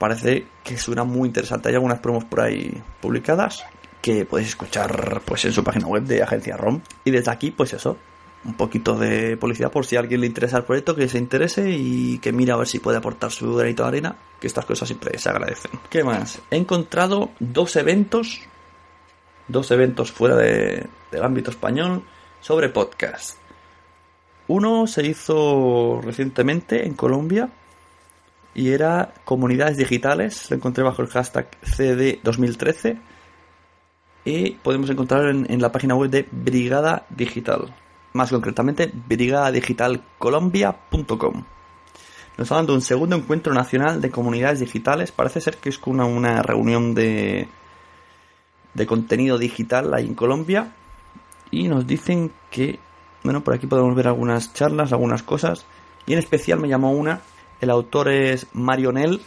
parece 0.00 0.46
que 0.64 0.76
suena 0.76 1.04
muy 1.04 1.28
interesante. 1.28 1.68
Hay 1.68 1.76
algunas 1.76 2.00
promos 2.00 2.24
por 2.24 2.40
ahí 2.40 2.82
publicadas 3.00 3.64
que 4.02 4.24
podéis 4.24 4.48
escuchar 4.48 5.20
pues 5.24 5.44
en 5.44 5.52
su 5.52 5.62
página 5.62 5.86
web 5.86 6.02
de 6.04 6.22
Agencia 6.22 6.56
ROM. 6.56 6.80
Y 7.04 7.10
desde 7.10 7.30
aquí, 7.30 7.50
pues 7.50 7.74
eso, 7.74 7.98
un 8.46 8.54
poquito 8.54 8.96
de 8.96 9.36
publicidad 9.36 9.70
por 9.70 9.84
si 9.84 9.96
a 9.96 10.00
alguien 10.00 10.22
le 10.22 10.26
interesa 10.26 10.56
el 10.56 10.64
proyecto, 10.64 10.96
que 10.96 11.06
se 11.06 11.18
interese 11.18 11.70
y 11.70 12.18
que 12.18 12.32
mira 12.32 12.54
a 12.54 12.56
ver 12.56 12.66
si 12.66 12.78
puede 12.78 12.96
aportar 12.96 13.30
su 13.30 13.54
granito 13.54 13.82
de 13.82 13.88
arena, 13.88 14.16
que 14.40 14.46
estas 14.46 14.64
cosas 14.64 14.88
siempre 14.88 15.18
se 15.18 15.28
agradecen. 15.28 15.70
¿Qué 15.90 16.02
más? 16.02 16.40
He 16.50 16.56
encontrado 16.56 17.30
dos 17.38 17.76
eventos, 17.76 18.40
dos 19.48 19.70
eventos 19.70 20.10
fuera 20.12 20.34
de- 20.36 20.86
del 21.12 21.22
ámbito 21.22 21.50
español 21.50 22.02
sobre 22.40 22.70
podcast. 22.70 23.36
Uno 24.48 24.86
se 24.86 25.06
hizo 25.06 26.00
recientemente 26.02 26.86
en 26.86 26.94
Colombia 26.94 27.50
y 28.54 28.70
era 28.70 29.12
comunidades 29.24 29.76
digitales. 29.76 30.48
Lo 30.50 30.56
encontré 30.56 30.84
bajo 30.84 31.02
el 31.02 31.08
hashtag 31.08 31.50
CD2013 31.62 33.00
y 34.24 34.52
podemos 34.52 34.88
encontrarlo 34.90 35.30
en, 35.30 35.62
la 35.62 35.72
página 35.72 35.94
web 35.94 36.10
de 36.10 36.26
Brigada 36.30 37.06
Digital. 37.10 37.74
Más 38.12 38.30
concretamente, 38.30 38.90
brigadadigitalcolombia.com. 38.92 41.44
Nos 42.36 42.52
hablan 42.52 42.66
de 42.66 42.72
un 42.72 42.82
segundo 42.82 43.16
encuentro 43.16 43.54
nacional 43.54 44.00
de 44.00 44.10
comunidades 44.10 44.58
digitales. 44.60 45.12
Parece 45.12 45.40
ser 45.40 45.58
que 45.58 45.68
es 45.68 45.80
una, 45.86 46.04
una 46.04 46.42
reunión 46.42 46.94
de, 46.94 47.48
de 48.74 48.86
contenido 48.86 49.38
digital 49.38 49.94
ahí 49.94 50.06
en 50.06 50.14
Colombia. 50.14 50.72
Y 51.50 51.68
nos 51.68 51.86
dicen 51.86 52.32
que, 52.50 52.78
bueno, 53.24 53.42
por 53.42 53.54
aquí 53.54 53.66
podemos 53.66 53.94
ver 53.94 54.08
algunas 54.08 54.52
charlas, 54.54 54.92
algunas 54.92 55.22
cosas. 55.22 55.64
Y 56.06 56.12
en 56.12 56.18
especial 56.18 56.60
me 56.60 56.68
llamó 56.68 56.92
una, 56.92 57.20
el 57.60 57.70
autor 57.70 58.08
es 58.08 58.46
Marionel, 58.52 59.20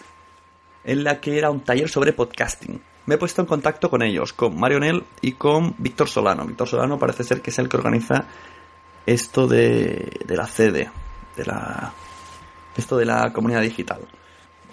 en 0.84 1.04
la 1.04 1.20
que 1.22 1.38
era 1.38 1.52
un 1.52 1.62
taller 1.62 1.90
sobre 1.90 2.14
podcasting. 2.14 2.82
Me 3.06 3.16
he 3.16 3.18
puesto 3.18 3.42
en 3.42 3.48
contacto 3.48 3.90
con 3.90 4.02
ellos, 4.02 4.34
con 4.34 4.58
Marionel 4.58 5.04
y 5.22 5.34
con 5.34 5.76
Víctor 5.78 6.08
Solano. 6.08 6.46
Víctor 6.46 6.68
Solano 6.68 6.98
parece 6.98 7.24
ser 7.24 7.42
que 7.42 7.50
es 7.50 7.60
el 7.60 7.70
que 7.70 7.78
organiza 7.78 8.26
esto 9.06 9.48
de, 9.48 10.20
de 10.26 10.38
la 10.38 10.48
CD, 10.48 10.90
de 11.36 11.46
la, 11.46 11.94
esto 12.78 12.98
de 12.98 13.06
la 13.06 13.34
comunidad 13.34 13.62
digital. 13.62 14.02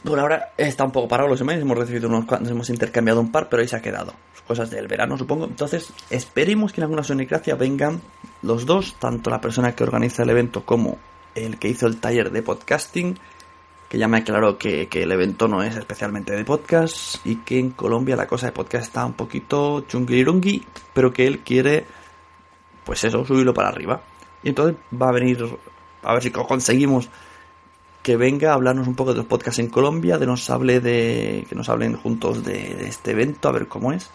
Por 0.05 0.18
ahora 0.18 0.53
está 0.57 0.85
un 0.85 0.92
poco 0.92 1.09
parado 1.09 1.29
los 1.29 1.40
emails, 1.40 1.61
hemos 1.61 1.77
recibido 1.77 2.09
unos 2.09 2.25
cuantos, 2.25 2.51
hemos 2.51 2.70
intercambiado 2.70 3.20
un 3.20 3.31
par, 3.31 3.49
pero 3.49 3.61
ahí 3.61 3.68
se 3.68 3.77
ha 3.77 3.83
quedado. 3.83 4.14
Cosas 4.46 4.70
del 4.70 4.88
verano, 4.88 5.18
supongo. 5.18 5.44
Entonces, 5.44 5.92
esperemos 6.09 6.73
que 6.73 6.81
en 6.81 6.85
alguna 6.85 7.05
Sonicracia 7.05 7.55
vengan 7.55 8.01
los 8.42 8.64
dos, 8.64 8.96
tanto 8.99 9.31
la 9.31 9.40
persona 9.40 9.75
que 9.75 9.85
organiza 9.85 10.23
el 10.23 10.31
evento 10.31 10.64
como 10.64 10.99
el 11.35 11.59
que 11.59 11.68
hizo 11.68 11.87
el 11.87 12.01
taller 12.01 12.31
de 12.31 12.42
podcasting, 12.42 13.18
que 13.90 13.98
ya 13.98 14.09
me 14.09 14.18
aclaró 14.18 14.57
que, 14.57 14.87
que 14.87 15.03
el 15.03 15.11
evento 15.12 15.48
no 15.48 15.62
es 15.64 15.76
especialmente 15.76 16.33
de 16.33 16.44
podcast 16.44 17.16
y 17.26 17.37
que 17.37 17.59
en 17.59 17.70
Colombia 17.72 18.14
la 18.16 18.26
cosa 18.29 18.46
de 18.46 18.53
podcast 18.53 18.85
está 18.87 19.05
un 19.05 19.14
poquito 19.14 19.81
chunguirungui, 19.83 20.64
pero 20.94 21.12
que 21.12 21.26
él 21.26 21.40
quiere, 21.40 21.85
pues 22.85 23.03
eso, 23.05 23.24
subirlo 23.26 23.53
para 23.53 23.68
arriba. 23.68 24.00
Y 24.44 24.50
entonces 24.50 24.76
va 24.90 25.09
a 25.09 25.12
venir, 25.12 25.44
a 26.05 26.14
ver 26.14 26.22
si 26.22 26.31
co- 26.31 26.46
conseguimos 26.46 27.09
que 28.03 28.16
venga 28.16 28.53
a 28.53 28.55
hablarnos 28.55 28.87
un 28.87 28.94
poco 28.94 29.11
de 29.11 29.18
los 29.18 29.26
podcasts 29.26 29.59
en 29.59 29.68
Colombia, 29.68 30.16
de 30.18 30.26
nos 30.26 30.48
hable 30.48 30.81
de 30.81 31.44
que 31.48 31.55
nos 31.57 31.68
hablen 31.68 31.96
juntos 31.96 32.44
de 32.44 32.87
este 32.88 33.11
evento, 33.11 33.48
a 33.48 33.53
ver 33.53 33.66
cómo 33.66 33.92
es. 33.92 34.09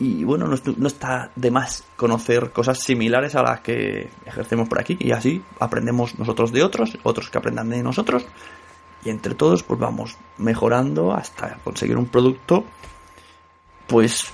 Y 0.00 0.24
bueno, 0.24 0.46
no, 0.46 0.56
no 0.78 0.86
está 0.86 1.30
de 1.36 1.50
más 1.50 1.84
conocer 1.94 2.52
cosas 2.52 2.78
similares 2.78 3.34
a 3.34 3.42
las 3.42 3.60
que 3.60 4.08
ejercemos 4.24 4.66
por 4.66 4.80
aquí. 4.80 4.96
Y 4.98 5.12
así 5.12 5.42
aprendemos 5.58 6.18
nosotros 6.18 6.52
de 6.52 6.62
otros, 6.62 6.96
otros 7.02 7.28
que 7.28 7.36
aprendan 7.36 7.68
de 7.68 7.82
nosotros. 7.82 8.24
Y 9.04 9.10
entre 9.10 9.34
todos, 9.34 9.62
pues 9.62 9.78
vamos 9.78 10.16
mejorando 10.38 11.12
hasta 11.12 11.58
conseguir 11.62 11.98
un 11.98 12.06
producto, 12.06 12.64
pues 13.86 14.32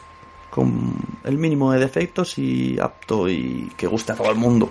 con 0.51 0.95
el 1.25 1.37
mínimo 1.37 1.73
de 1.73 1.81
defectos 1.81 2.39
y 2.39 2.79
apto 2.79 3.29
y 3.29 3.71
que 3.77 3.89
guste 3.89 4.13
a 4.13 4.15
todo 4.15 4.31
el 4.31 4.37
mundo. 4.37 4.71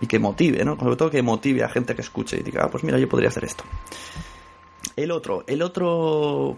Y 0.00 0.06
que 0.06 0.20
motive, 0.20 0.64
¿no? 0.64 0.78
Sobre 0.78 0.94
todo 0.94 1.10
que 1.10 1.22
motive 1.22 1.64
a 1.64 1.68
gente 1.68 1.96
que 1.96 2.02
escuche 2.02 2.38
y 2.38 2.44
diga, 2.44 2.62
ah, 2.64 2.68
pues 2.70 2.84
mira, 2.84 3.00
yo 3.00 3.08
podría 3.08 3.30
hacer 3.30 3.44
esto. 3.44 3.64
El 4.94 5.10
otro, 5.10 5.42
el 5.48 5.60
otro 5.60 6.56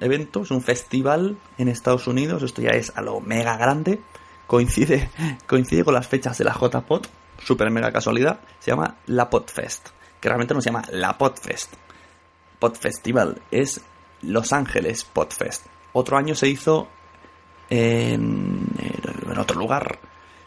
evento 0.00 0.42
es 0.42 0.50
un 0.50 0.62
festival 0.62 1.36
en 1.58 1.68
Estados 1.68 2.06
Unidos, 2.06 2.42
esto 2.42 2.62
ya 2.62 2.70
es 2.70 2.92
a 2.96 3.02
lo 3.02 3.20
mega 3.20 3.56
grande, 3.56 4.00
coincide, 4.46 5.10
coincide 5.46 5.84
con 5.84 5.94
las 5.94 6.08
fechas 6.08 6.38
de 6.38 6.44
la 6.44 6.54
JPOT, 6.54 7.08
super 7.44 7.70
mega 7.70 7.92
casualidad, 7.92 8.40
se 8.58 8.70
llama 8.70 8.96
la 9.06 9.28
Podfest, 9.30 9.88
que 10.20 10.28
realmente 10.28 10.54
no 10.54 10.60
se 10.60 10.70
llama 10.70 10.84
la 10.90 11.16
Podfest. 11.16 11.74
Podfestival 12.58 13.40
es 13.50 13.80
Los 14.22 14.52
Ángeles 14.52 15.04
Podfest. 15.04 15.66
Otro 15.92 16.18
año 16.18 16.34
se 16.34 16.48
hizo 16.48 16.88
en, 17.70 18.66
en 19.30 19.38
otro 19.38 19.58
lugar, 19.58 19.98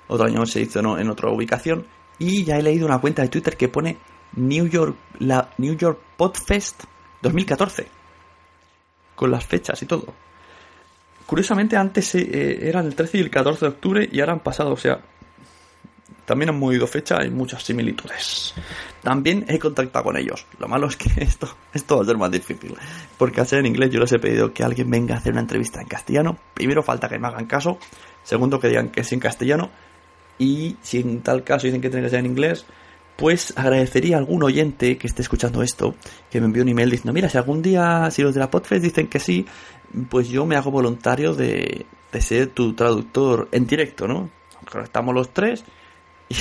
otro 0.07 0.27
año 0.27 0.45
se 0.45 0.61
hizo 0.61 0.79
en, 0.79 0.99
en 0.99 1.09
otra 1.09 1.29
ubicación 1.29 1.87
y 2.19 2.43
ya 2.43 2.57
he 2.57 2.63
leído 2.63 2.85
una 2.85 2.99
cuenta 2.99 3.23
de 3.23 3.29
Twitter 3.29 3.57
que 3.57 3.67
pone 3.67 3.97
New 4.35 4.67
York, 4.67 4.95
la 5.19 5.49
New 5.57 5.75
York 5.75 5.99
Podfest 6.15 6.83
2014 7.21 8.02
con 9.15 9.31
las 9.31 9.45
fechas 9.45 9.81
y 9.81 9.85
todo. 9.85 10.13
Curiosamente 11.25 11.77
antes 11.77 12.15
eran 12.15 12.85
el 12.85 12.95
13 12.95 13.17
y 13.17 13.21
el 13.21 13.29
14 13.29 13.65
de 13.65 13.71
octubre 13.71 14.09
y 14.11 14.19
ahora 14.19 14.33
han 14.33 14.41
pasado, 14.41 14.71
o 14.71 14.77
sea, 14.77 14.99
también 16.25 16.49
han 16.49 16.59
movido 16.59 16.87
fecha, 16.87 17.17
hay 17.19 17.29
muchas 17.29 17.63
similitudes. 17.63 18.53
También 19.01 19.45
he 19.49 19.59
contactado 19.59 20.05
con 20.05 20.17
ellos. 20.17 20.45
Lo 20.57 20.67
malo 20.67 20.87
es 20.87 20.95
que 20.95 21.09
esto, 21.23 21.53
esto 21.73 21.97
va 21.97 22.03
a 22.03 22.05
ser 22.05 22.17
más 22.17 22.31
difícil. 22.31 22.75
Porque 23.17 23.43
ser 23.45 23.59
en 23.59 23.65
inglés 23.65 23.91
yo 23.91 23.99
les 23.99 24.11
he 24.13 24.19
pedido 24.19 24.53
que 24.53 24.63
alguien 24.63 24.89
venga 24.89 25.15
a 25.15 25.17
hacer 25.17 25.33
una 25.33 25.41
entrevista 25.41 25.81
en 25.81 25.87
castellano. 25.87 26.37
Primero 26.53 26.81
falta 26.81 27.09
que 27.09 27.19
me 27.19 27.27
hagan 27.27 27.45
caso. 27.45 27.77
Segundo 28.23 28.59
que 28.59 28.69
digan 28.69 28.89
que 28.89 29.01
es 29.01 29.11
en 29.11 29.19
castellano. 29.19 29.69
Y 30.39 30.77
si 30.81 30.99
en 30.99 31.21
tal 31.21 31.43
caso 31.43 31.67
dicen 31.67 31.81
que 31.81 31.89
tiene 31.89 32.05
que 32.05 32.09
ser 32.09 32.19
en 32.19 32.25
inglés, 32.25 32.65
pues 33.15 33.53
agradecería 33.55 34.15
a 34.15 34.19
algún 34.19 34.43
oyente 34.43 34.97
que 34.97 35.07
esté 35.07 35.21
escuchando 35.21 35.61
esto 35.61 35.95
que 36.31 36.39
me 36.39 36.47
envíe 36.47 36.61
un 36.61 36.69
email 36.69 36.89
diciendo, 36.89 37.13
mira, 37.13 37.29
si 37.29 37.37
algún 37.37 37.61
día, 37.61 38.09
si 38.11 38.21
los 38.21 38.33
de 38.33 38.39
la 38.39 38.49
Podfest 38.49 38.83
dicen 38.83 39.07
que 39.07 39.19
sí, 39.19 39.45
pues 40.09 40.29
yo 40.29 40.45
me 40.45 40.55
hago 40.55 40.71
voluntario 40.71 41.33
de, 41.33 41.85
de 42.11 42.21
ser 42.21 42.47
tu 42.47 42.73
traductor 42.73 43.49
en 43.51 43.67
directo, 43.67 44.07
¿no? 44.07 44.29
Estamos 44.83 45.13
los 45.13 45.33
tres 45.33 45.63
y 46.29 46.35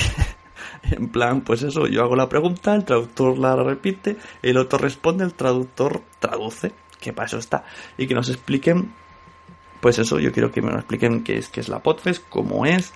en 0.95 1.09
plan, 1.09 1.41
pues 1.41 1.63
eso, 1.63 1.87
yo 1.87 2.03
hago 2.03 2.15
la 2.15 2.29
pregunta, 2.29 2.75
el 2.75 2.85
traductor 2.85 3.37
la 3.37 3.55
repite, 3.55 4.17
el 4.41 4.57
otro 4.57 4.79
responde, 4.79 5.23
el 5.23 5.33
traductor 5.33 6.01
traduce, 6.19 6.71
que 6.99 7.13
para 7.13 7.27
eso 7.27 7.37
está, 7.37 7.65
y 7.97 8.07
que 8.07 8.15
nos 8.15 8.29
expliquen, 8.29 8.93
pues 9.81 9.99
eso, 9.99 10.19
yo 10.19 10.31
quiero 10.31 10.51
que 10.51 10.61
me 10.61 10.73
expliquen 10.73 11.23
qué 11.23 11.37
es, 11.37 11.49
qué 11.49 11.59
es 11.59 11.69
la 11.69 11.79
Podfest, 11.79 12.23
cómo 12.29 12.65
es, 12.65 12.93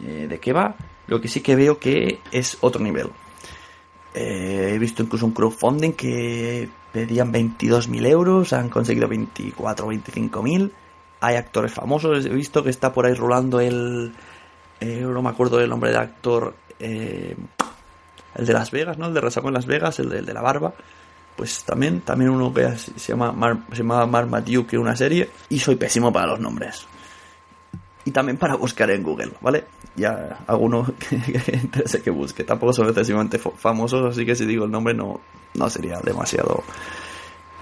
eh, 0.00 0.26
de 0.28 0.38
qué 0.38 0.52
va, 0.52 0.74
lo 1.06 1.20
que 1.20 1.28
sí 1.28 1.40
que 1.40 1.56
veo 1.56 1.78
que 1.78 2.20
es 2.30 2.58
otro 2.60 2.82
nivel. 2.82 3.10
Eh, 4.14 4.72
he 4.74 4.78
visto 4.78 5.02
incluso 5.02 5.26
un 5.26 5.32
crowdfunding 5.32 5.92
que 5.92 6.68
pedían 6.92 7.32
22.000 7.32 8.06
euros, 8.06 8.52
han 8.52 8.68
conseguido 8.68 9.08
24 9.08 9.86
o 9.86 9.92
25.000. 9.92 10.70
Hay 11.20 11.36
actores 11.36 11.72
famosos, 11.72 12.26
he 12.26 12.28
visto 12.30 12.62
que 12.62 12.70
está 12.70 12.92
por 12.92 13.06
ahí 13.06 13.14
rolando 13.14 13.60
el... 13.60 14.12
eh, 14.80 15.00
no 15.02 15.22
me 15.22 15.30
acuerdo 15.30 15.56
del 15.58 15.70
nombre 15.70 15.90
del 15.90 16.00
actor, 16.00 16.54
el 16.78 17.36
de 18.34 18.52
Las 18.52 18.70
Vegas, 18.70 18.98
¿no? 18.98 19.06
El 19.06 19.14
de 19.14 19.20
Resaco 19.20 19.48
en 19.48 19.54
Las 19.54 19.66
Vegas, 19.66 19.98
el 20.00 20.08
de, 20.08 20.22
de 20.22 20.34
la 20.34 20.42
barba. 20.42 20.74
Pues 21.36 21.64
también, 21.64 22.00
también 22.02 22.30
uno 22.30 22.52
que 22.52 22.76
se 22.76 23.12
llama 23.12 23.32
Mar, 23.32 23.58
se 23.72 23.82
es 23.82 24.78
una 24.78 24.96
serie. 24.96 25.30
Y 25.48 25.58
soy 25.58 25.76
pésimo 25.76 26.12
para 26.12 26.26
los 26.26 26.40
nombres. 26.40 26.86
Y 28.04 28.10
también 28.10 28.36
para 28.36 28.56
buscar 28.56 28.90
en 28.90 29.02
Google, 29.02 29.32
¿vale? 29.40 29.64
Ya 29.94 30.40
alguno 30.46 30.84
que, 30.98 31.20
que 31.20 32.02
que 32.02 32.10
busque. 32.10 32.44
Tampoco 32.44 32.72
son 32.72 32.88
excesivamente 32.88 33.38
famosos, 33.38 34.10
así 34.10 34.26
que 34.26 34.34
si 34.34 34.44
digo 34.44 34.64
el 34.64 34.70
nombre 34.70 34.94
no, 34.94 35.20
no 35.54 35.70
sería 35.70 36.00
demasiado... 36.00 36.62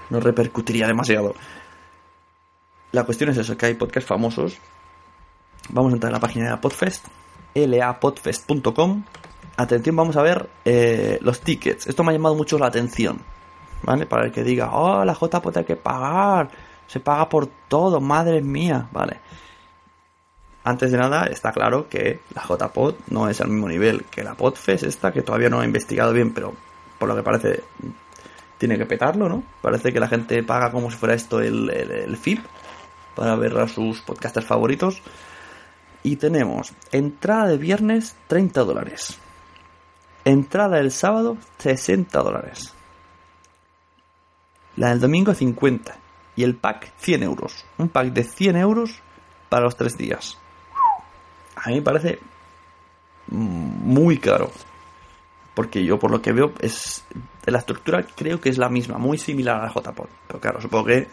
No 0.09 0.19
repercutiría 0.19 0.87
demasiado. 0.87 1.35
La 2.91 3.05
cuestión 3.05 3.29
es 3.29 3.37
eso, 3.37 3.55
que 3.55 3.67
hay 3.67 3.75
podcasts 3.75 4.09
famosos. 4.09 4.57
Vamos 5.69 5.93
a 5.93 5.95
entrar 5.95 6.09
en 6.09 6.15
la 6.15 6.19
página 6.19 6.45
de 6.45 6.51
la 6.51 6.59
Podfest, 6.59 7.05
lapodfest.com. 7.53 9.03
Atención, 9.55 9.95
vamos 9.95 10.17
a 10.17 10.21
ver 10.21 10.49
eh, 10.65 11.17
los 11.21 11.39
tickets. 11.39 11.87
Esto 11.87 12.03
me 12.03 12.11
ha 12.11 12.13
llamado 12.13 12.35
mucho 12.35 12.57
la 12.57 12.67
atención, 12.67 13.21
¿vale? 13.83 14.05
Para 14.05 14.25
el 14.25 14.31
que 14.33 14.43
diga, 14.43 14.71
oh, 14.73 15.05
la 15.05 15.13
JPOT 15.13 15.57
hay 15.57 15.63
que 15.63 15.77
pagar, 15.77 16.49
se 16.87 16.99
paga 16.99 17.29
por 17.29 17.47
todo, 17.69 18.01
madre 18.01 18.41
mía, 18.41 18.89
¿vale? 18.91 19.19
Antes 20.63 20.91
de 20.91 20.97
nada, 20.97 21.25
está 21.25 21.51
claro 21.51 21.89
que 21.89 22.19
la 22.35 22.43
JPod 22.43 22.95
no 23.09 23.29
es 23.29 23.41
al 23.41 23.49
mismo 23.49 23.67
nivel 23.67 24.05
que 24.05 24.23
la 24.23 24.35
Podfest 24.35 24.83
esta, 24.83 25.11
que 25.11 25.23
todavía 25.23 25.49
no 25.49 25.61
he 25.63 25.65
investigado 25.65 26.13
bien, 26.13 26.33
pero 26.33 26.53
por 26.99 27.09
lo 27.09 27.15
que 27.15 27.23
parece 27.23 27.63
tiene 28.59 28.77
que 28.77 28.85
petarlo, 28.85 29.27
¿no? 29.27 29.43
Parece 29.61 29.91
que 29.91 29.99
la 29.99 30.07
gente 30.07 30.43
paga 30.43 30.71
como 30.71 30.91
si 30.91 30.97
fuera 30.97 31.15
esto 31.15 31.41
el, 31.41 31.67
el, 31.71 31.91
el 31.91 32.15
FIP 32.15 32.45
para 33.15 33.35
ver 33.35 33.57
a 33.57 33.67
sus 33.67 34.01
podcasters 34.01 34.45
favoritos. 34.45 35.01
Y 36.03 36.17
tenemos 36.17 36.73
entrada 36.91 37.47
de 37.47 37.57
viernes 37.57 38.15
30 38.27 38.63
dólares. 38.63 39.17
Entrada 40.25 40.77
del 40.77 40.91
sábado 40.91 41.37
60 41.57 42.19
dólares. 42.19 42.73
La 44.75 44.89
del 44.89 44.99
domingo 44.99 45.33
50. 45.33 45.95
Y 46.35 46.43
el 46.43 46.55
pack 46.55 46.93
100 46.97 47.23
euros. 47.23 47.65
Un 47.77 47.89
pack 47.89 48.13
de 48.13 48.23
100 48.23 48.55
euros 48.57 48.99
para 49.49 49.65
los 49.65 49.75
tres 49.75 49.97
días. 49.97 50.40
A 51.63 51.69
mí 51.69 51.75
me 51.75 51.81
parece 51.81 52.19
muy 53.27 54.17
caro. 54.17 54.51
Porque 55.53 55.83
yo 55.83 55.99
por 55.99 56.11
lo 56.11 56.21
que 56.21 56.31
veo 56.31 56.53
es... 56.59 57.03
La 57.45 57.59
estructura 57.59 58.03
creo 58.15 58.39
que 58.39 58.49
es 58.49 58.57
la 58.57 58.69
misma, 58.69 58.97
muy 58.97 59.17
similar 59.17 59.59
a 59.59 59.65
la 59.65 59.73
JPod. 59.73 60.07
Pero 60.27 60.39
claro, 60.39 60.61
supongo 60.61 60.85
que 60.85 61.07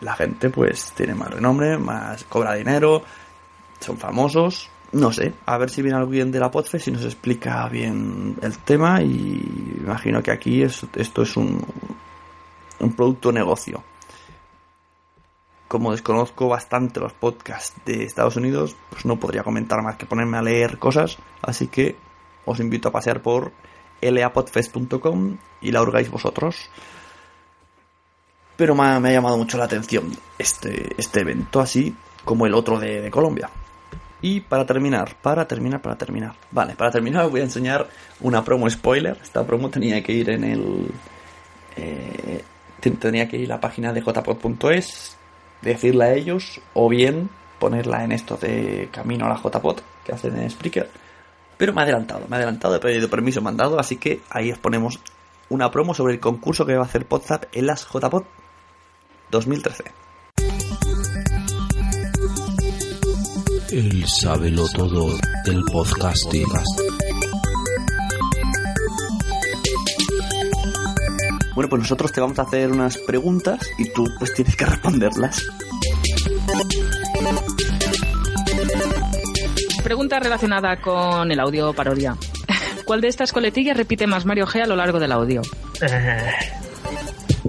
la 0.00 0.14
gente 0.14 0.50
pues 0.50 0.92
tiene 0.96 1.14
más 1.14 1.30
renombre, 1.30 1.78
más 1.78 2.24
cobra 2.24 2.54
dinero, 2.54 3.02
son 3.80 3.96
famosos. 3.98 4.68
No 4.92 5.12
sé, 5.12 5.32
a 5.46 5.58
ver 5.58 5.70
si 5.70 5.82
viene 5.82 5.98
alguien 5.98 6.30
de 6.30 6.38
la 6.40 6.50
Podfest 6.50 6.88
y 6.88 6.90
nos 6.92 7.04
explica 7.04 7.68
bien 7.68 8.36
el 8.42 8.58
tema 8.58 9.02
y 9.02 9.76
imagino 9.80 10.22
que 10.22 10.30
aquí 10.30 10.62
es- 10.62 10.86
esto 10.94 11.22
es 11.22 11.36
un, 11.36 11.64
un 12.80 12.92
producto 12.94 13.32
negocio. 13.32 13.82
Como 15.74 15.90
desconozco 15.90 16.46
bastante 16.46 17.00
los 17.00 17.12
podcasts 17.14 17.74
de 17.84 18.04
Estados 18.04 18.36
Unidos, 18.36 18.76
pues 18.90 19.04
no 19.04 19.18
podría 19.18 19.42
comentar 19.42 19.82
más 19.82 19.96
que 19.96 20.06
ponerme 20.06 20.38
a 20.38 20.42
leer 20.42 20.78
cosas, 20.78 21.18
así 21.42 21.66
que 21.66 21.96
os 22.44 22.60
invito 22.60 22.86
a 22.90 22.92
pasear 22.92 23.22
por 23.22 23.50
lapodfest.com 24.00 25.36
y 25.62 25.72
la 25.72 25.82
hurgáis 25.82 26.08
vosotros. 26.08 26.70
Pero 28.54 28.76
me 28.76 28.84
ha, 28.84 29.00
llamado 29.00 29.36
mucho 29.36 29.58
la 29.58 29.64
atención 29.64 30.12
este, 30.38 30.94
este 30.96 31.22
evento, 31.22 31.58
así 31.58 31.92
como 32.24 32.46
el 32.46 32.54
otro 32.54 32.78
de, 32.78 33.10
Colombia. 33.10 33.50
Y 34.22 34.42
para 34.42 34.64
terminar, 34.64 35.16
para 35.20 35.44
terminar, 35.48 35.82
para 35.82 35.98
terminar. 35.98 36.34
Vale, 36.52 36.76
para 36.76 36.92
terminar 36.92 37.24
os 37.24 37.32
voy 37.32 37.40
a 37.40 37.44
enseñar 37.44 37.88
una 38.20 38.44
promo 38.44 38.70
spoiler. 38.70 39.18
Esta 39.20 39.44
promo 39.44 39.70
tenía 39.70 40.00
que 40.04 40.12
ir 40.12 40.30
en 40.30 40.44
el... 40.44 40.88
eh, 41.74 42.44
ten- 42.78 42.96
tenía 42.96 43.26
que 43.28 43.38
ir 43.38 43.50
a 43.50 43.56
la 43.56 43.60
página 43.60 43.92
de 43.92 44.02
jpod.es, 44.02 45.16
decirla 45.64 46.06
a 46.06 46.14
ellos, 46.14 46.60
o 46.74 46.88
bien 46.88 47.30
ponerla 47.58 48.04
en 48.04 48.12
esto 48.12 48.36
de 48.36 48.88
camino 48.92 49.26
a 49.26 49.30
la 49.30 49.36
jpod 49.36 49.80
que 50.04 50.12
hacen 50.12 50.36
en 50.36 50.50
Spreaker. 50.50 50.90
Pero 51.56 51.72
me 51.72 51.80
ha 51.80 51.84
adelantado, 51.84 52.26
me 52.28 52.36
ha 52.36 52.38
adelantado, 52.38 52.76
he 52.76 52.80
pedido 52.80 53.08
permiso 53.08 53.40
mandado, 53.40 53.78
así 53.78 53.96
que 53.96 54.20
ahí 54.30 54.52
os 54.52 54.58
ponemos 54.58 55.00
una 55.48 55.70
promo 55.70 55.94
sobre 55.94 56.14
el 56.14 56.20
concurso 56.20 56.66
que 56.66 56.74
va 56.74 56.82
a 56.82 56.86
hacer 56.86 57.06
Podzap 57.06 57.44
en 57.52 57.66
las 57.66 57.86
JPod 57.86 58.24
2013. 59.30 59.84
El 63.70 64.06
sábelo 64.06 64.66
todo 64.74 65.16
del 65.44 65.64
podcasting. 65.64 66.46
Bueno, 71.54 71.68
pues 71.68 71.82
nosotros 71.82 72.12
te 72.12 72.20
vamos 72.20 72.38
a 72.38 72.42
hacer 72.42 72.70
unas 72.70 72.98
preguntas 72.98 73.60
y 73.78 73.88
tú 73.90 74.04
pues 74.18 74.34
tienes 74.34 74.56
que 74.56 74.66
responderlas. 74.66 75.42
Pregunta 79.82 80.18
relacionada 80.18 80.80
con 80.80 81.30
el 81.30 81.38
audio 81.38 81.72
parodia. 81.72 82.16
¿Cuál 82.84 83.00
de 83.00 83.08
estas 83.08 83.32
coletillas 83.32 83.76
repite 83.76 84.06
más 84.06 84.24
Mario 84.24 84.46
G 84.46 84.62
a 84.62 84.66
lo 84.66 84.76
largo 84.76 84.98
del 84.98 85.12
audio? 85.12 85.42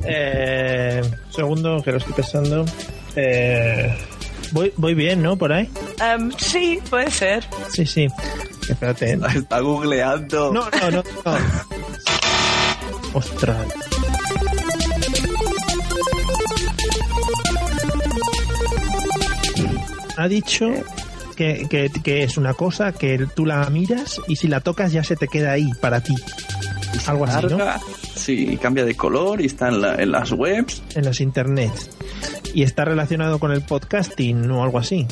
Eh, 0.07 1.01
segundo, 1.29 1.81
que 1.81 1.91
lo 1.91 1.97
estoy 1.97 2.13
pensando. 2.13 2.63
Eh, 3.15 3.97
voy, 4.51 4.71
voy 4.75 4.93
bien, 4.93 5.23
¿no? 5.23 5.35
Por 5.35 5.51
ahí. 5.51 5.67
Em, 5.99 6.31
sí, 6.37 6.79
puede 6.89 7.09
ser. 7.09 7.43
Sí, 7.71 7.87
sí. 7.87 8.07
Espérate. 8.69 9.17
Está 9.35 9.61
googleando. 9.61 10.53
No, 10.53 10.69
no, 10.69 10.91
no. 10.91 11.03
no. 11.25 11.37
Ostras. 13.13 13.84
Ha 20.17 20.27
dicho 20.27 20.67
que, 21.35 21.67
que, 21.69 21.89
que 22.03 22.23
es 22.23 22.37
una 22.37 22.53
cosa 22.53 22.91
que 22.93 23.27
tú 23.35 23.45
la 23.45 23.69
miras 23.69 24.21
y 24.27 24.35
si 24.37 24.47
la 24.47 24.61
tocas 24.61 24.91
ya 24.91 25.03
se 25.03 25.15
te 25.15 25.27
queda 25.27 25.51
ahí 25.51 25.69
para 25.81 26.01
ti. 26.01 26.15
Algo 27.07 27.25
así, 27.25 27.45
¿no? 27.47 27.57
Sí, 28.15 28.57
cambia 28.61 28.85
de 28.85 28.95
color 28.95 29.41
y 29.41 29.45
está 29.47 29.67
en, 29.67 29.81
la- 29.81 29.95
en 29.95 30.11
las 30.11 30.31
webs. 30.31 30.81
En 30.95 31.05
los 31.05 31.19
internet. 31.19 31.71
Y 32.53 32.63
está 32.63 32.85
relacionado 32.85 33.37
con 33.39 33.51
el 33.51 33.61
podcasting 33.61 34.49
o 34.51 34.63
algo 34.63 34.79
así. 34.79 35.05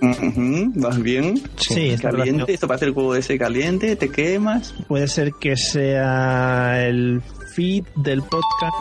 Ujú, 0.00 0.72
¿Vas 0.76 1.02
bien? 1.02 1.42
Sí, 1.56 1.94
Caliente, 2.00 2.54
esto 2.54 2.66
parece 2.68 2.86
el 2.86 2.92
juego 2.92 3.12
de 3.14 3.20
ese 3.20 3.36
caliente, 3.36 3.96
te 3.96 4.08
quemas. 4.08 4.72
Puede 4.88 5.08
ser 5.08 5.32
que 5.34 5.56
sea 5.56 6.86
el 6.86 7.20
feed 7.54 7.84
del 7.96 8.22
podcast. 8.22 8.74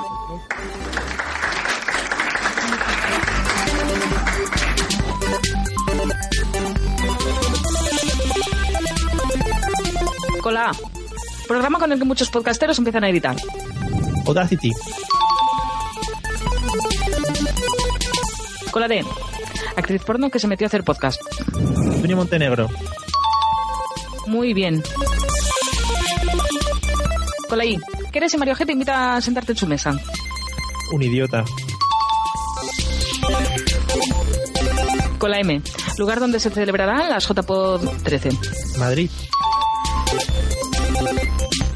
Programa 11.50 11.80
con 11.80 11.92
el 11.92 11.98
que 11.98 12.06
muchos 12.06 12.30
podcasteros 12.30 12.78
empiezan 12.78 13.04
a 13.04 13.10
editar. 13.10 13.36
Audacity. 14.28 14.72
Con 18.70 18.82
la 18.84 18.88
D. 18.88 19.04
Actriz 19.76 20.04
porno 20.04 20.30
que 20.30 20.38
se 20.38 20.46
metió 20.46 20.66
a 20.66 20.68
hacer 20.68 20.84
podcast. 20.84 21.20
Antonio 21.56 22.18
Montenegro. 22.18 22.70
Muy 24.28 24.54
bien. 24.54 24.84
Con 27.48 27.58
la 27.58 27.66
I. 27.66 27.80
¿Qué 28.12 28.20
eres 28.20 28.32
si 28.32 28.38
Mario 28.38 28.54
G 28.54 28.68
te 28.68 28.74
invita 28.74 29.16
a 29.16 29.22
sentarte 29.22 29.54
en 29.54 29.58
su 29.58 29.66
mesa? 29.66 29.92
Un 30.94 31.02
idiota. 31.02 31.44
Con 35.18 35.32
la 35.32 35.40
M. 35.40 35.64
Lugar 35.98 36.20
donde 36.20 36.40
se 36.40 36.52
celebrarán 36.52 37.10
las 37.10 37.28
JPod 37.28 37.90
13. 38.04 38.30
Madrid. 38.78 39.10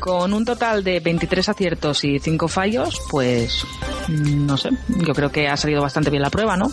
Con 0.03 0.33
un 0.33 0.43
total 0.43 0.83
de 0.83 0.99
23 0.99 1.47
aciertos 1.47 2.03
y 2.03 2.19
5 2.19 2.49
fallos, 2.49 2.99
pues 3.09 3.65
mm, 4.09 4.45
no 4.45 4.57
sé, 4.57 4.69
yo 4.89 5.13
creo 5.13 5.31
que 5.31 5.47
ha 5.47 5.55
salido 5.55 5.81
bastante 5.81 6.09
bien 6.09 6.21
la 6.21 6.29
prueba, 6.29 6.57
¿no? 6.57 6.69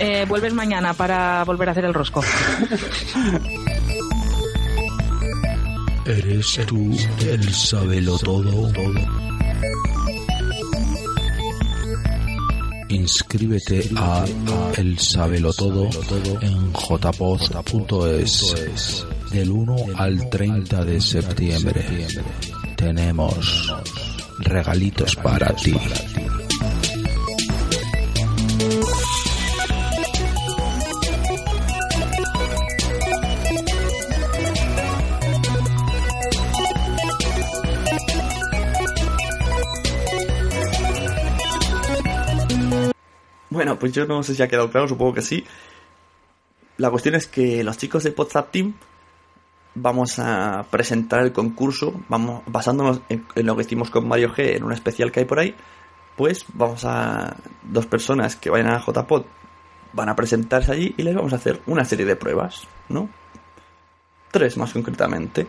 Eh, 0.00 0.26
vuelves 0.28 0.52
mañana 0.52 0.92
para 0.92 1.42
volver 1.44 1.70
a 1.70 1.72
hacer 1.72 1.86
el 1.86 1.94
rosco. 1.94 2.22
¿Eres 6.04 6.60
tú 6.66 6.94
el 7.26 7.54
sabelo 7.54 8.18
todo? 8.18 8.70
Inscríbete 12.92 13.88
a 13.96 14.24
El 14.76 14.98
Sabelo 14.98 15.54
Todo 15.54 15.88
en 16.42 16.72
jpost.es 16.74 18.44
del 19.30 19.50
1 19.50 19.76
al 19.96 20.28
30 20.28 20.84
de 20.84 21.00
septiembre. 21.00 22.06
Tenemos 22.76 23.74
regalitos 24.40 25.16
para 25.16 25.56
ti. 25.56 25.74
Pues 43.82 43.90
yo 43.90 44.06
no 44.06 44.22
sé 44.22 44.36
si 44.36 44.42
ha 44.44 44.46
quedado 44.46 44.70
claro, 44.70 44.86
supongo 44.86 45.14
que 45.14 45.22
sí. 45.22 45.44
La 46.76 46.88
cuestión 46.88 47.16
es 47.16 47.26
que 47.26 47.64
los 47.64 47.76
chicos 47.76 48.04
de 48.04 48.14
WhatsApp 48.16 48.52
Team 48.52 48.74
vamos 49.74 50.20
a 50.20 50.66
presentar 50.70 51.24
el 51.24 51.32
concurso, 51.32 51.92
vamos 52.08 52.44
basándonos 52.46 53.00
en, 53.08 53.26
en 53.34 53.44
lo 53.44 53.56
que 53.56 53.62
hicimos 53.62 53.90
con 53.90 54.06
Mario 54.06 54.32
G 54.32 54.54
en 54.54 54.62
un 54.62 54.72
especial 54.72 55.10
que 55.10 55.18
hay 55.18 55.26
por 55.26 55.40
ahí, 55.40 55.56
pues 56.16 56.44
vamos 56.54 56.84
a 56.84 57.34
dos 57.64 57.86
personas 57.86 58.36
que 58.36 58.50
vayan 58.50 58.68
a 58.68 58.78
JPod 58.78 59.24
van 59.92 60.08
a 60.10 60.14
presentarse 60.14 60.70
allí 60.70 60.94
y 60.96 61.02
les 61.02 61.16
vamos 61.16 61.32
a 61.32 61.36
hacer 61.36 61.60
una 61.66 61.84
serie 61.84 62.06
de 62.06 62.14
pruebas, 62.14 62.68
¿no? 62.88 63.08
Tres 64.30 64.56
más 64.58 64.72
concretamente. 64.72 65.48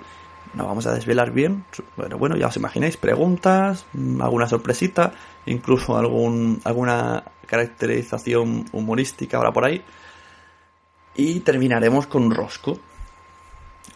No 0.53 0.67
vamos 0.67 0.85
a 0.85 0.93
desvelar 0.93 1.31
bien, 1.31 1.65
bueno, 1.97 2.17
bueno, 2.17 2.35
ya 2.37 2.47
os 2.47 2.55
imagináis, 2.57 2.95
preguntas, 2.97 3.85
mm, 3.93 4.21
alguna 4.21 4.47
sorpresita, 4.47 5.13
incluso 5.47 5.97
algún, 5.97 6.61
alguna 6.63 7.23
caracterización 7.47 8.65
humorística 8.71 9.37
ahora 9.37 9.51
por 9.51 9.65
ahí. 9.65 9.83
Y 11.15 11.39
terminaremos 11.41 12.07
con 12.07 12.23
un 12.23 12.31
rosco. 12.31 12.79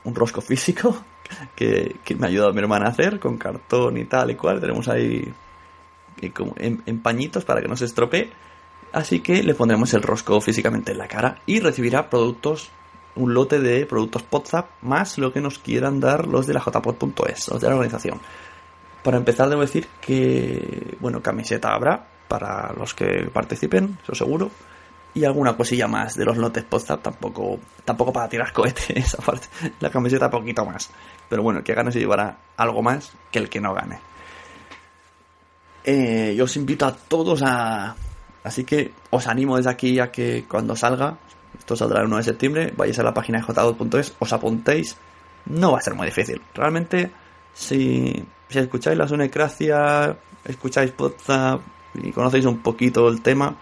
Un 0.03 0.15
rosco 0.15 0.41
físico 0.41 1.03
que, 1.55 1.97
que 2.03 2.15
me 2.15 2.25
ha 2.25 2.29
ayudado 2.29 2.53
mi 2.53 2.59
hermana 2.59 2.87
a 2.87 2.89
hacer 2.89 3.19
con 3.19 3.37
cartón 3.37 3.97
y 3.97 4.05
tal 4.05 4.31
y 4.31 4.35
cual. 4.35 4.59
Tenemos 4.59 4.87
ahí 4.87 5.31
como 6.33 6.53
en, 6.57 6.81
en 6.85 6.99
pañitos 6.99 7.45
para 7.45 7.61
que 7.61 7.67
no 7.67 7.77
se 7.77 7.85
estropee. 7.85 8.31
Así 8.93 9.19
que 9.19 9.43
le 9.43 9.53
pondremos 9.53 9.93
el 9.93 10.01
rosco 10.01 10.39
físicamente 10.41 10.93
en 10.93 10.97
la 10.97 11.07
cara 11.07 11.39
y 11.45 11.59
recibirá 11.59 12.09
productos, 12.09 12.69
un 13.17 13.33
lote 13.33 13.59
de 13.59 13.85
productos 13.85 14.23
WhatsApp 14.31 14.69
más 14.81 15.17
lo 15.17 15.33
que 15.33 15.41
nos 15.41 15.59
quieran 15.59 15.99
dar 15.99 16.27
los 16.27 16.47
de 16.47 16.53
la 16.53 16.61
jpod.es, 16.61 17.49
los 17.49 17.61
de 17.61 17.67
la 17.67 17.75
organización. 17.75 18.19
Para 19.03 19.17
empezar 19.17 19.49
debo 19.49 19.61
decir 19.61 19.87
que, 20.01 20.97
bueno, 20.99 21.21
camiseta 21.21 21.73
habrá 21.73 22.07
para 22.27 22.73
los 22.73 22.93
que 22.93 23.29
participen, 23.31 23.97
eso 24.03 24.15
seguro. 24.15 24.51
Y 25.13 25.25
alguna 25.25 25.57
cosilla 25.57 25.87
más 25.87 26.15
de 26.15 26.25
los 26.25 26.37
lotes 26.37 26.65
WhatsApp, 26.69 27.01
tampoco, 27.01 27.59
tampoco 27.83 28.13
para 28.13 28.29
tirar 28.29 28.53
cohetes, 28.53 28.89
esa 28.95 29.17
parte. 29.17 29.47
La 29.79 29.89
camiseta 29.89 30.29
poquito 30.29 30.63
más. 30.65 30.91
Pero 31.27 31.41
bueno, 31.41 31.63
que 31.63 31.73
gane 31.73 31.91
se 31.91 31.99
llevará 31.99 32.37
algo 32.57 32.83
más 32.83 33.13
que 33.31 33.39
el 33.39 33.49
que 33.49 33.59
no 33.59 33.73
gane. 33.73 33.99
Eh, 35.83 36.35
yo 36.37 36.43
os 36.43 36.55
invito 36.57 36.85
a 36.85 36.93
todos 36.93 37.41
a... 37.43 37.95
Así 38.43 38.63
que 38.63 38.93
os 39.09 39.25
animo 39.27 39.57
desde 39.57 39.69
aquí 39.69 39.99
a 39.99 40.11
que 40.11 40.45
cuando 40.47 40.75
salga, 40.75 41.17
esto 41.57 41.75
saldrá 41.75 42.01
el 42.01 42.07
1 42.07 42.17
de 42.17 42.23
septiembre, 42.23 42.73
vayáis 42.75 42.99
a 42.99 43.03
la 43.03 43.13
página 43.13 43.39
de 43.39 43.45
j2.es, 43.45 44.15
os 44.19 44.33
apuntéis. 44.33 44.97
No 45.45 45.71
va 45.71 45.79
a 45.79 45.81
ser 45.81 45.95
muy 45.95 46.07
difícil. 46.07 46.41
Realmente, 46.53 47.11
si, 47.53 48.25
si 48.49 48.59
escucháis 48.59 48.97
la 48.97 49.07
Sonecracia, 49.07 50.17
escucháis 50.43 50.93
WhatsApp 50.97 51.61
y 51.93 52.11
conocéis 52.11 52.45
un 52.45 52.59
poquito 52.59 53.07
el 53.07 53.21
tema, 53.21 53.55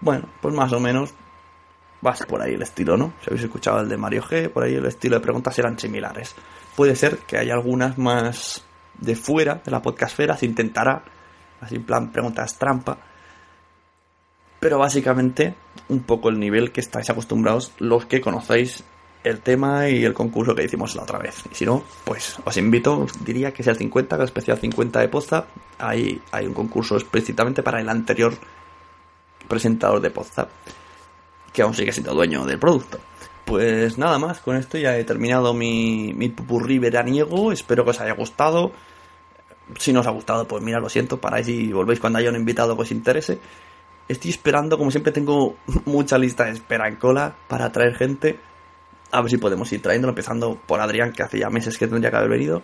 bueno, 0.00 0.28
pues 0.40 0.54
más 0.54 0.72
o 0.72 0.80
menos 0.80 1.14
va 2.04 2.10
a 2.10 2.16
ser 2.16 2.26
por 2.26 2.42
ahí 2.42 2.54
el 2.54 2.62
estilo, 2.62 2.96
¿no? 2.96 3.14
Si 3.20 3.30
habéis 3.30 3.44
escuchado 3.44 3.80
el 3.80 3.88
de 3.88 3.96
Mario 3.96 4.22
G, 4.22 4.50
por 4.50 4.64
ahí 4.64 4.74
el 4.74 4.86
estilo 4.86 5.16
de 5.16 5.22
preguntas 5.22 5.58
eran 5.58 5.78
similares. 5.78 6.34
Puede 6.76 6.96
ser 6.96 7.18
que 7.18 7.38
haya 7.38 7.54
algunas 7.54 7.96
más 7.96 8.64
de 8.98 9.16
fuera 9.16 9.62
de 9.64 9.70
la 9.70 9.80
podcastfera, 9.80 10.36
se 10.36 10.46
intentará, 10.46 11.02
así 11.60 11.76
en 11.76 11.84
plan 11.84 12.12
preguntas 12.12 12.58
trampa, 12.58 12.98
pero 14.64 14.78
básicamente 14.78 15.54
un 15.90 16.04
poco 16.04 16.30
el 16.30 16.40
nivel 16.40 16.72
que 16.72 16.80
estáis 16.80 17.10
acostumbrados 17.10 17.74
los 17.80 18.06
que 18.06 18.22
conocéis 18.22 18.82
el 19.22 19.40
tema 19.40 19.90
y 19.90 20.06
el 20.06 20.14
concurso 20.14 20.54
que 20.54 20.64
hicimos 20.64 20.94
la 20.94 21.02
otra 21.02 21.18
vez. 21.18 21.42
Y 21.52 21.54
si 21.54 21.66
no, 21.66 21.84
pues 22.06 22.38
os 22.42 22.56
invito, 22.56 23.00
os 23.00 23.22
diría 23.22 23.52
que 23.52 23.62
sea 23.62 23.74
el 23.74 23.78
50, 23.78 24.16
el 24.16 24.22
especial 24.22 24.56
50 24.56 25.00
de 25.00 25.08
Poza. 25.08 25.44
Ahí 25.76 26.18
hay 26.32 26.46
un 26.46 26.54
concurso 26.54 26.96
explícitamente 26.96 27.62
para 27.62 27.78
el 27.78 27.90
anterior 27.90 28.32
presentador 29.46 30.00
de 30.00 30.08
Poza, 30.08 30.48
que 31.52 31.60
aún 31.60 31.74
sigue 31.74 31.92
siendo 31.92 32.14
dueño 32.14 32.46
del 32.46 32.58
producto. 32.58 32.98
Pues 33.44 33.98
nada 33.98 34.18
más, 34.18 34.40
con 34.40 34.56
esto 34.56 34.78
ya 34.78 34.96
he 34.96 35.04
terminado 35.04 35.52
mi, 35.52 36.14
mi 36.14 36.30
pupurrí 36.30 36.78
veraniego. 36.78 37.52
Espero 37.52 37.84
que 37.84 37.90
os 37.90 38.00
haya 38.00 38.14
gustado. 38.14 38.72
Si 39.78 39.92
no 39.92 40.00
os 40.00 40.06
ha 40.06 40.10
gustado, 40.10 40.48
pues 40.48 40.62
mira, 40.62 40.80
lo 40.80 40.88
siento, 40.88 41.20
paráis 41.20 41.48
y 41.48 41.70
volvéis 41.70 42.00
cuando 42.00 42.18
haya 42.18 42.30
un 42.30 42.36
invitado 42.36 42.74
que 42.76 42.82
os 42.82 42.92
interese. 42.92 43.38
Estoy 44.08 44.30
esperando, 44.30 44.76
como 44.76 44.90
siempre 44.90 45.12
tengo 45.12 45.56
mucha 45.86 46.18
lista 46.18 46.44
de 46.44 46.52
espera 46.52 46.88
en 46.88 46.96
cola 46.96 47.34
para 47.48 47.72
traer 47.72 47.94
gente. 47.94 48.38
A 49.10 49.20
ver 49.20 49.30
si 49.30 49.38
podemos 49.38 49.72
ir 49.72 49.80
trayéndolo, 49.80 50.10
empezando 50.10 50.58
por 50.66 50.80
Adrián, 50.80 51.12
que 51.12 51.22
hace 51.22 51.38
ya 51.38 51.48
meses 51.48 51.78
que 51.78 51.86
tendría 51.86 52.10
que 52.10 52.16
haber 52.16 52.30
venido. 52.30 52.62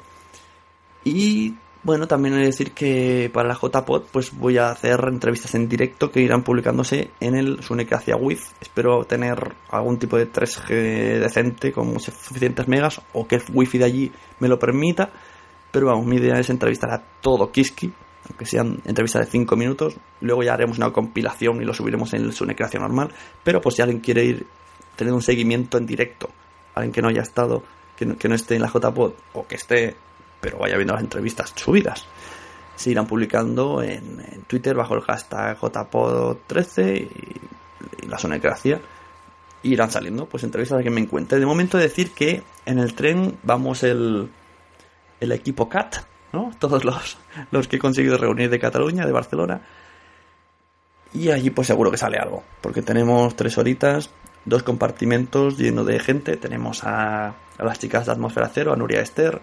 Y 1.05 1.55
bueno, 1.83 2.07
también 2.07 2.35
he 2.35 2.39
de 2.41 2.47
decir 2.47 2.73
que 2.73 3.31
para 3.33 3.49
la 3.49 3.55
JPod 3.55 4.03
pues 4.13 4.37
voy 4.37 4.59
a 4.59 4.71
hacer 4.71 5.01
entrevistas 5.09 5.55
en 5.55 5.67
directo 5.67 6.11
que 6.11 6.21
irán 6.21 6.45
publicándose 6.45 7.11
en 7.21 7.35
el 7.35 7.63
Sunecracia 7.63 8.17
With. 8.17 8.41
Espero 8.61 9.05
tener 9.05 9.55
algún 9.71 9.99
tipo 9.99 10.19
de 10.19 10.31
3G 10.31 11.21
decente 11.21 11.73
con 11.73 11.99
suficientes 11.99 12.69
megas 12.69 13.01
o 13.15 13.27
que 13.27 13.37
el 13.37 13.43
wifi 13.55 13.79
de 13.79 13.85
allí 13.87 14.13
me 14.41 14.49
lo 14.49 14.59
permita. 14.59 15.11
Pero 15.71 15.87
vamos, 15.87 16.05
mi 16.05 16.17
idea 16.17 16.39
es 16.39 16.51
entrevistar 16.51 16.91
a 16.91 17.03
todo 17.23 17.51
Kiski, 17.51 17.91
aunque 18.31 18.47
sean 18.47 18.81
entrevistas 18.85 19.27
de 19.27 19.31
5 19.33 19.57
minutos. 19.57 19.97
Luego 20.21 20.45
ya 20.45 20.55
haremos 20.55 20.79
una 20.79 20.93
compilación 20.93 21.61
y 21.61 21.65
lo 21.65 21.75
subiremos 21.75 22.15
en 22.15 22.23
el 22.23 22.33
Sunecracia 22.33 22.79
normal. 22.79 23.11
Pero 23.43 23.61
pues 23.61 23.75
si 23.75 23.83
alguien 23.83 24.01
quiere 24.01 24.25
ir 24.25 24.47
tener 24.95 25.13
un 25.13 25.23
seguimiento 25.23 25.79
en 25.79 25.87
directo, 25.87 26.31
alguien 26.75 26.93
que 26.93 27.03
no 27.03 27.09
haya 27.09 27.23
estado, 27.23 27.65
que 27.97 28.07
no, 28.07 28.17
que 28.17 28.29
no 28.29 28.37
esté 28.37 28.55
en 28.55 28.63
la 28.63 28.69
JPod 28.69 29.13
o 29.33 29.47
que 29.47 29.57
esté 29.57 29.97
pero 30.41 30.59
vaya 30.59 30.77
viendo 30.77 30.95
las 30.95 31.03
entrevistas 31.03 31.53
subidas. 31.55 32.07
Se 32.77 32.91
irán 32.91 33.07
publicando 33.07 33.83
en, 33.83 34.21
en 34.21 34.43
Twitter 34.43 34.75
bajo 34.75 34.95
el 34.95 35.03
hashtag 35.03 35.59
JPod13 35.59 36.97
y, 36.97 38.05
y 38.05 38.09
la 38.09 38.17
sonecracia. 38.17 38.81
Irán 39.65 39.91
saliendo 39.91 40.25
pues 40.25 40.45
entrevistas 40.45 40.79
a 40.79 40.83
que 40.83 40.89
me 40.89 41.03
encuentre. 41.03 41.39
De 41.39 41.45
momento 41.45 41.77
decir 41.77 42.13
que 42.13 42.43
en 42.65 42.79
el 42.79 42.95
tren 42.95 43.37
vamos 43.43 43.83
el, 43.83 44.31
el 45.21 45.33
equipo 45.33 45.69
CAT, 45.69 45.97
¿no? 46.33 46.53
Todos 46.59 46.85
los, 46.85 47.19
los 47.51 47.69
que 47.69 47.77
he 47.77 47.79
conseguido 47.79 48.19
reunir 48.19 48.51
de 48.51 48.59
Cataluña, 48.59 49.07
de 49.07 49.13
Barcelona. 49.13 49.61
Y 51.13 51.31
allí 51.31 51.51
pues 51.51 51.67
seguro 51.67 51.91
que 51.91 51.97
sale 51.97 52.19
algo. 52.19 52.45
Porque 52.61 52.83
tenemos 52.83 53.35
tres 53.37 53.59
horitas, 53.59 54.11
dos 54.45 54.63
compartimentos 54.63 55.59
llenos 55.59 55.87
de 55.87 55.99
gente. 55.99 56.37
Tenemos 56.37 56.85
a, 56.85 57.29
a 57.29 57.65
las 57.65 57.79
chicas 57.79 58.07
de 58.07 58.13
Atmósfera 58.13 58.51
Cero, 58.53 58.73
a 58.73 58.77
Nuria 58.77 59.01
Esther, 59.01 59.41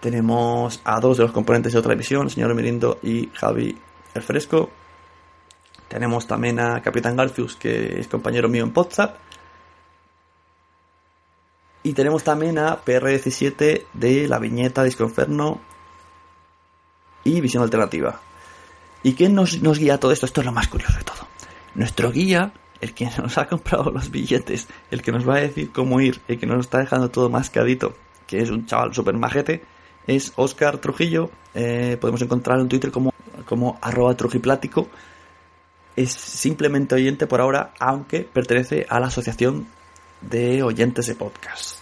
tenemos 0.00 0.80
a 0.84 1.00
dos 1.00 1.16
de 1.16 1.24
los 1.24 1.32
componentes 1.32 1.72
de 1.72 1.78
otra 1.78 1.92
emisión, 1.92 2.24
el 2.24 2.30
señor 2.30 2.54
Mirindo 2.54 2.98
y 3.02 3.30
Javi 3.34 3.76
el 4.14 4.22
Fresco. 4.22 4.70
Tenemos 5.88 6.26
también 6.26 6.60
a 6.60 6.80
Capitán 6.82 7.16
Garcius, 7.16 7.56
que 7.56 7.98
es 7.98 8.06
compañero 8.06 8.48
mío 8.48 8.64
en 8.64 8.72
WhatsApp. 8.74 9.16
Y 11.82 11.94
tenemos 11.94 12.22
también 12.22 12.58
a 12.58 12.84
PR17 12.84 13.86
de 13.92 14.28
la 14.28 14.38
viñeta 14.38 14.84
Disconferno 14.84 15.60
y 17.36 17.40
Visión 17.40 17.62
Alternativa. 17.62 18.20
¿Y 19.02 19.14
quién 19.14 19.34
nos, 19.34 19.62
nos 19.62 19.78
guía 19.78 20.00
todo 20.00 20.12
esto? 20.12 20.26
Esto 20.26 20.40
es 20.40 20.46
lo 20.46 20.52
más 20.52 20.68
curioso 20.68 20.96
de 20.96 21.04
todo. 21.04 21.28
Nuestro 21.74 22.10
guía, 22.10 22.52
el 22.80 22.94
que 22.94 23.08
nos 23.18 23.38
ha 23.38 23.46
comprado 23.48 23.90
los 23.90 24.10
billetes, 24.10 24.68
el 24.90 25.02
que 25.02 25.12
nos 25.12 25.28
va 25.28 25.36
a 25.36 25.40
decir 25.40 25.70
cómo 25.70 26.00
ir, 26.00 26.20
el 26.28 26.38
que 26.38 26.46
nos 26.46 26.60
está 26.60 26.78
dejando 26.78 27.10
todo 27.10 27.30
mascadito, 27.30 27.94
que 28.26 28.40
es 28.40 28.50
un 28.50 28.66
chaval 28.66 28.94
súper 28.94 29.14
majete, 29.16 29.62
es 30.06 30.32
Oscar 30.36 30.78
Trujillo. 30.78 31.30
Eh, 31.54 31.96
podemos 32.00 32.22
encontrarlo 32.22 32.62
en 32.62 32.68
Twitter 32.68 32.90
como, 32.90 33.12
como 33.44 33.78
arroba 33.80 34.16
trujiplático. 34.16 34.88
Es 35.94 36.12
simplemente 36.12 36.94
oyente 36.94 37.26
por 37.26 37.40
ahora, 37.40 37.72
aunque 37.78 38.20
pertenece 38.20 38.86
a 38.88 39.00
la 39.00 39.08
Asociación 39.08 39.66
de 40.20 40.62
Oyentes 40.62 41.06
de 41.06 41.14
Podcast. 41.14 41.80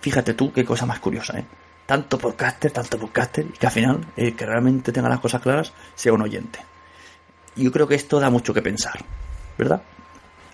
Fíjate 0.00 0.34
tú 0.34 0.52
qué 0.52 0.64
cosa 0.64 0.86
más 0.86 0.98
curiosa, 0.98 1.38
¿eh? 1.38 1.44
Tanto 1.90 2.18
podcaster, 2.18 2.70
tanto 2.70 3.00
podcaster, 3.00 3.44
y 3.46 3.58
que 3.58 3.66
al 3.66 3.72
final, 3.72 4.06
eh, 4.16 4.32
que 4.36 4.46
realmente 4.46 4.92
tenga 4.92 5.08
las 5.08 5.18
cosas 5.18 5.42
claras, 5.42 5.72
sea 5.96 6.12
un 6.12 6.22
oyente. 6.22 6.60
Yo 7.56 7.72
creo 7.72 7.88
que 7.88 7.96
esto 7.96 8.20
da 8.20 8.30
mucho 8.30 8.54
que 8.54 8.62
pensar, 8.62 9.04
¿verdad? 9.58 9.82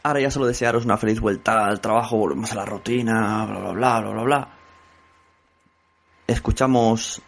Ahora 0.02 0.20
ya 0.20 0.30
solo 0.30 0.46
desearos 0.46 0.86
una 0.86 0.96
feliz 0.96 1.20
vuelta 1.20 1.66
al 1.66 1.82
trabajo, 1.82 2.16
volvemos 2.16 2.50
a 2.52 2.54
la 2.54 2.64
rutina, 2.64 3.44
bla, 3.44 3.58
bla, 3.58 3.72
bla, 3.72 4.00
bla, 4.00 4.10
bla, 4.12 4.22
bla. 4.22 4.48
Escuchamos, 6.26 7.20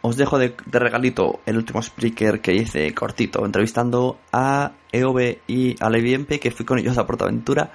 os 0.00 0.16
dejo 0.16 0.40
de, 0.40 0.56
de 0.66 0.78
regalito 0.80 1.38
el 1.46 1.56
último 1.56 1.80
speaker 1.82 2.40
que 2.40 2.52
hice 2.52 2.92
cortito, 2.94 3.46
entrevistando 3.46 4.18
a 4.32 4.72
EOB 4.90 5.42
y 5.46 5.76
a 5.78 5.88
Leviempe, 5.88 6.40
que 6.40 6.50
fui 6.50 6.66
con 6.66 6.80
ellos 6.80 6.98
a 6.98 7.06
Portaventura. 7.06 7.70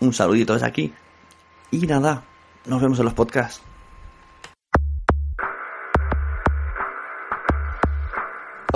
Un 0.00 0.12
saludito 0.12 0.52
desde 0.52 0.66
aquí. 0.66 0.92
Y 1.70 1.86
nada, 1.86 2.24
nos 2.66 2.82
vemos 2.82 2.98
en 2.98 3.06
los 3.06 3.14
podcasts. 3.14 3.62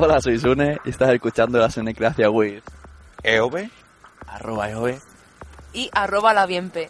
Hola, 0.02 0.18
soy 0.18 0.38
Sune 0.38 0.78
y 0.82 0.88
estás 0.88 1.10
escuchando 1.10 1.58
la 1.58 1.68
Sunecracia 1.70 2.30
with 2.30 2.62
EOB, 3.22 3.68
arroba 4.26 4.70
EOB. 4.70 4.98
Y 5.74 5.90
arroba 5.92 6.32
la 6.32 6.46
bienpe. 6.46 6.88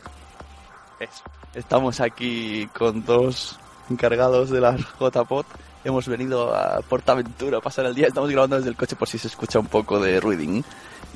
Eso. 1.01 1.25
Estamos 1.53 2.01
aquí 2.01 2.69
con 2.69 3.05
dos 3.05 3.59
encargados 3.91 4.51
de 4.51 4.61
las 4.61 4.81
JPod. 5.01 5.45
Hemos 5.83 6.07
venido 6.07 6.55
a 6.55 6.83
Portaventura 6.83 7.59
a 7.59 7.61
pasar 7.61 7.87
el 7.87 7.97
día. 7.97 8.07
Estamos 8.07 8.31
grabando 8.31 8.55
desde 8.55 8.71
el 8.71 8.77
coche 8.77 8.95
por 8.95 9.09
si 9.09 9.19
se 9.19 9.27
escucha 9.27 9.59
un 9.59 9.67
poco 9.67 9.99
de 9.99 10.21
ruiding. 10.21 10.65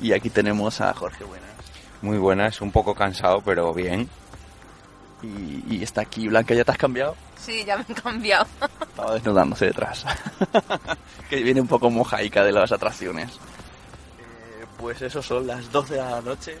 Y 0.01 0.11
aquí 0.11 0.29
tenemos 0.29 0.81
a 0.81 0.93
Jorge 0.93 1.23
Buenas. 1.23 1.49
Muy 2.01 2.17
buenas, 2.17 2.59
un 2.59 2.73
poco 2.73 2.93
cansado, 2.93 3.39
pero 3.39 3.73
bien. 3.73 4.09
Y, 5.21 5.75
y 5.75 5.83
está 5.83 6.01
aquí 6.01 6.27
Blanca, 6.27 6.53
¿ya 6.53 6.63
te 6.63 6.71
has 6.71 6.77
cambiado? 6.77 7.15
Sí, 7.37 7.63
ya 7.63 7.77
me 7.77 7.85
he 7.87 7.93
cambiado. 7.93 8.47
Estaba 8.81 9.13
desnudándose 9.13 9.65
detrás. 9.65 10.05
que 11.29 11.43
viene 11.43 11.61
un 11.61 11.67
poco 11.67 11.89
mojaica 11.89 12.43
de 12.43 12.51
las 12.51 12.71
atracciones. 12.71 13.31
Eh, 13.33 14.65
pues 14.77 15.01
eso 15.01 15.21
son 15.21 15.45
las 15.47 15.71
12 15.71 15.93
de 15.93 15.99
la 15.99 16.21
noche. 16.21 16.57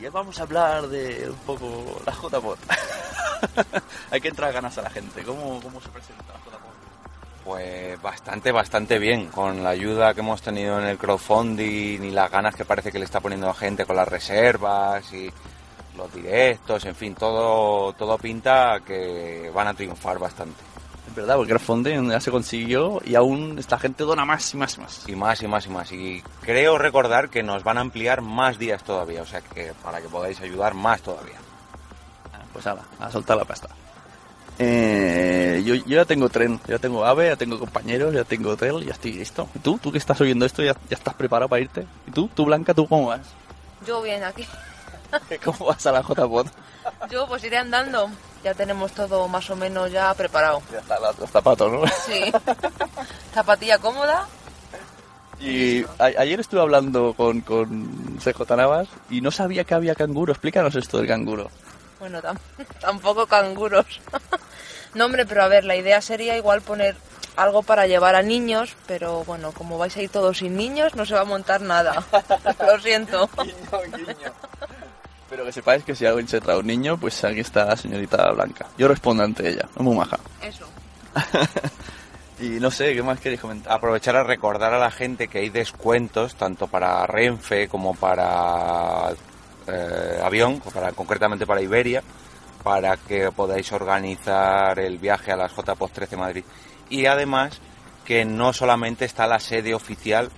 Y 0.00 0.06
vamos 0.08 0.38
a 0.38 0.42
hablar 0.42 0.88
de 0.88 1.30
un 1.30 1.38
poco 1.46 2.02
la 2.04 2.12
JPod. 2.12 2.58
Hay 4.10 4.20
que 4.20 4.28
entrar 4.28 4.52
ganas 4.52 4.76
a 4.78 4.82
la 4.82 4.90
gente. 4.90 5.22
¿Cómo, 5.22 5.60
cómo 5.62 5.80
se 5.80 5.88
presenta 5.90 6.24
la 6.32 6.38
JPod? 6.38 7.44
Pues 7.44 8.02
bastante, 8.02 8.50
bastante 8.50 8.98
bien. 8.98 9.28
Con 9.28 9.62
la 9.62 9.70
ayuda 9.70 10.14
que 10.14 10.20
hemos 10.20 10.42
tenido 10.42 10.80
en 10.80 10.86
el 10.86 10.98
crowdfunding 10.98 12.02
y 12.02 12.10
las 12.10 12.30
ganas 12.30 12.56
que 12.56 12.64
parece 12.64 12.90
que 12.90 12.98
le 12.98 13.04
está 13.04 13.20
poniendo 13.20 13.46
la 13.46 13.54
gente 13.54 13.84
con 13.84 13.96
las 13.96 14.08
reservas 14.08 15.12
y 15.12 15.30
los 15.96 16.12
directos, 16.12 16.84
en 16.84 16.94
fin, 16.94 17.14
todo, 17.14 17.92
todo 17.92 18.18
pinta 18.18 18.80
que 18.84 19.50
van 19.54 19.68
a 19.68 19.74
triunfar 19.74 20.18
bastante. 20.18 20.62
Es 21.08 21.14
verdad, 21.14 21.36
porque 21.36 21.52
el 21.52 21.58
crowdfunding 21.58 22.10
ya 22.10 22.20
se 22.20 22.30
consiguió 22.30 23.00
y 23.04 23.14
aún 23.14 23.58
esta 23.58 23.78
gente 23.78 24.04
dona 24.04 24.24
más 24.24 24.52
y 24.54 24.56
más 24.56 24.76
y 24.76 24.80
más. 24.80 25.04
Y 25.08 25.16
más 25.16 25.42
y 25.42 25.46
más 25.46 25.66
y 25.66 25.70
más. 25.70 25.92
Y 25.92 26.22
creo 26.40 26.78
recordar 26.78 27.28
que 27.28 27.42
nos 27.42 27.62
van 27.62 27.78
a 27.78 27.82
ampliar 27.82 28.20
más 28.20 28.58
días 28.58 28.82
todavía, 28.82 29.22
o 29.22 29.26
sea 29.26 29.40
que 29.40 29.72
para 29.82 30.00
que 30.00 30.08
podáis 30.08 30.40
ayudar 30.40 30.74
más 30.74 31.02
todavía. 31.02 31.36
Pues 32.52 32.64
nada, 32.66 32.82
a 33.00 33.10
soltar 33.10 33.36
la 33.36 33.44
pasta. 33.44 33.68
Eh, 34.58 35.62
yo, 35.64 35.74
yo 35.74 35.96
ya 35.96 36.04
tengo 36.04 36.28
tren, 36.28 36.60
ya 36.68 36.78
tengo 36.78 37.04
AVE, 37.04 37.28
ya 37.28 37.36
tengo 37.36 37.58
compañeros, 37.58 38.14
ya 38.14 38.22
tengo 38.24 38.50
hotel, 38.50 38.84
ya 38.84 38.92
estoy 38.92 39.12
listo. 39.12 39.48
¿Y 39.54 39.58
tú? 39.58 39.78
¿Tú 39.82 39.90
que 39.90 39.98
estás 39.98 40.20
oyendo 40.20 40.46
esto 40.46 40.62
ya, 40.62 40.74
ya 40.88 40.96
estás 40.96 41.14
preparado 41.14 41.48
para 41.48 41.62
irte? 41.62 41.84
¿Y 42.06 42.12
tú? 42.12 42.30
¿Tú 42.32 42.44
Blanca, 42.44 42.72
tú 42.72 42.86
cómo 42.86 43.08
vas? 43.08 43.22
Yo 43.84 44.00
bien 44.02 44.22
aquí. 44.22 44.46
¿Cómo 45.44 45.66
vas 45.66 45.86
a 45.86 45.92
la 45.92 46.02
JPod? 46.02 46.46
Yo 47.10 47.26
pues 47.26 47.44
iré 47.44 47.58
andando. 47.58 48.10
Ya 48.42 48.52
tenemos 48.54 48.92
todo 48.92 49.26
más 49.28 49.48
o 49.50 49.56
menos 49.56 49.90
ya 49.90 50.12
preparado. 50.14 50.60
Ya 50.70 50.78
están 50.78 50.98
los 51.18 51.30
zapatos, 51.30 51.72
¿no? 51.72 51.82
Sí. 52.06 52.30
Zapatilla 53.32 53.78
cómoda. 53.78 54.26
Y 55.40 55.82
a- 55.98 56.12
ayer 56.18 56.38
estuve 56.40 56.60
hablando 56.60 57.14
con, 57.14 57.40
con 57.40 58.18
CJ 58.22 58.56
Navas 58.56 58.88
y 59.10 59.20
no 59.20 59.30
sabía 59.30 59.64
que 59.64 59.74
había 59.74 59.94
canguro. 59.94 60.32
Explícanos 60.32 60.74
esto 60.76 60.98
del 60.98 61.06
canguro. 61.08 61.50
Bueno, 61.98 62.20
tam- 62.22 62.38
tampoco 62.80 63.26
canguros. 63.26 64.00
no, 64.94 65.06
hombre, 65.06 65.24
pero 65.26 65.42
a 65.42 65.48
ver, 65.48 65.64
la 65.64 65.76
idea 65.76 66.00
sería 66.02 66.36
igual 66.36 66.60
poner 66.62 66.96
algo 67.36 67.62
para 67.62 67.86
llevar 67.88 68.14
a 68.14 68.22
niños, 68.22 68.76
pero 68.86 69.24
bueno, 69.24 69.50
como 69.52 69.76
vais 69.78 69.96
a 69.96 70.02
ir 70.02 70.10
todos 70.10 70.38
sin 70.38 70.56
niños, 70.56 70.94
no 70.94 71.04
se 71.06 71.14
va 71.14 71.22
a 71.22 71.24
montar 71.24 71.62
nada. 71.62 72.04
Lo 72.64 72.78
siento. 72.78 73.28
Pero 75.34 75.46
que 75.46 75.50
sepáis 75.50 75.82
que 75.82 75.96
si 75.96 76.06
alguien 76.06 76.28
se 76.28 76.40
trae 76.40 76.56
un 76.56 76.66
niño, 76.68 76.96
pues 76.96 77.24
aquí 77.24 77.40
está 77.40 77.64
la 77.64 77.76
señorita 77.76 78.30
Blanca. 78.30 78.68
Yo 78.78 78.86
respondo 78.86 79.24
ante 79.24 79.48
ella, 79.48 79.68
es 79.74 79.82
muy 79.82 79.96
maja. 79.96 80.16
Eso. 80.40 80.64
Y 82.40 82.60
no 82.60 82.70
sé, 82.70 82.94
¿qué 82.94 83.02
más 83.02 83.20
queréis 83.20 83.40
comentar? 83.40 83.72
Aprovechar 83.72 84.16
a 84.16 84.24
recordar 84.24 84.74
a 84.74 84.78
la 84.78 84.90
gente 84.90 85.28
que 85.28 85.38
hay 85.38 85.50
descuentos 85.50 86.34
tanto 86.34 86.66
para 86.66 87.06
Renfe 87.06 87.68
como 87.68 87.94
para 87.94 89.10
eh, 89.68 90.20
avión, 90.22 90.60
para, 90.60 90.90
concretamente 90.92 91.46
para 91.46 91.62
Iberia, 91.62 92.02
para 92.64 92.96
que 92.96 93.30
podáis 93.30 93.70
organizar 93.72 94.78
el 94.80 94.98
viaje 94.98 95.30
a 95.30 95.36
las 95.36 95.52
JPOS 95.52 95.92
13 95.92 96.16
Madrid. 96.16 96.44
Y 96.90 97.06
además 97.06 97.60
que 98.04 98.24
no 98.24 98.52
solamente 98.52 99.04
está 99.04 99.28
la 99.28 99.38
sede 99.38 99.72
oficial 99.72 100.28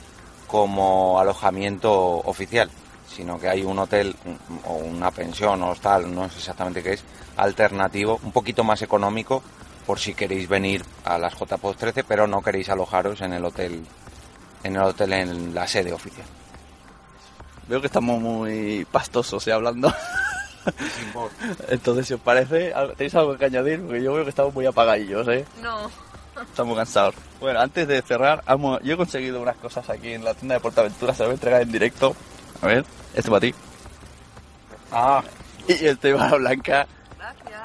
como 0.47 1.19
alojamiento 1.19 1.93
oficial, 2.19 2.71
sino 3.17 3.39
que 3.41 3.49
hay 3.49 3.63
un 3.65 3.79
hotel 3.79 4.15
o 4.65 4.75
una 4.75 5.11
pensión 5.11 5.63
o 5.63 5.75
tal, 5.77 6.15
no 6.15 6.29
sé 6.29 6.39
exactamente 6.39 6.83
qué 6.83 6.93
es, 6.95 7.05
alternativo, 7.37 8.21
un 8.23 8.33
poquito 8.33 8.63
más 8.65 8.83
económico 8.83 9.43
por 9.87 9.99
si 9.99 10.15
queréis 10.15 10.49
venir 10.49 10.85
a 11.05 11.17
las 11.19 11.35
JPOS 11.35 11.77
13, 11.77 12.05
pero 12.05 12.27
no 12.27 12.43
queréis 12.43 12.69
alojaros 12.69 13.21
en 13.23 13.33
el 13.33 13.45
hotel 13.45 13.85
en 14.65 14.75
el 14.77 14.83
hotel 14.83 15.13
en 15.13 15.55
la 15.55 15.67
sede 15.67 15.93
oficial. 15.93 16.27
Veo 17.69 17.81
que 17.81 17.87
estamos 17.87 18.21
muy 18.21 18.85
pastosos 18.91 19.47
y 19.47 19.51
hablando. 19.51 19.93
Entonces, 21.69 22.07
si 22.09 22.15
os 22.15 22.21
parece, 22.21 22.73
¿al- 22.75 22.95
¿tenéis 22.97 23.15
algo 23.15 23.37
que 23.39 23.45
añadir? 23.45 23.81
Porque 23.83 24.03
yo 24.03 24.13
veo 24.15 24.25
que 24.25 24.31
estamos 24.31 24.53
muy 24.55 24.67
apagadillos, 24.67 25.27
¿eh? 25.29 25.45
No. 25.63 25.89
Estamos 26.43 26.77
cansados. 26.77 27.15
Bueno, 27.41 27.61
antes 27.61 27.87
de 27.89 28.03
cerrar, 28.03 28.43
amo- 28.47 28.81
yo 28.83 28.95
he 28.95 28.97
conseguido 28.97 29.41
unas 29.41 29.57
cosas 29.57 29.89
aquí 29.89 30.13
en 30.13 30.25
la 30.25 30.35
tienda 30.35 30.55
de 30.57 30.61
Portaventura, 30.61 31.15
se 31.15 31.21
lo 31.23 31.29
voy 31.29 31.33
a 31.33 31.37
entregar 31.37 31.63
en 31.63 31.73
directo. 31.73 32.15
A 32.63 32.67
ver, 32.67 32.85
este 33.15 33.31
para 33.31 33.41
ti. 33.41 33.55
Ah. 34.93 35.23
Y 35.69 35.85
este 35.85 36.15
para 36.15 36.37
Blanca. 36.37 36.87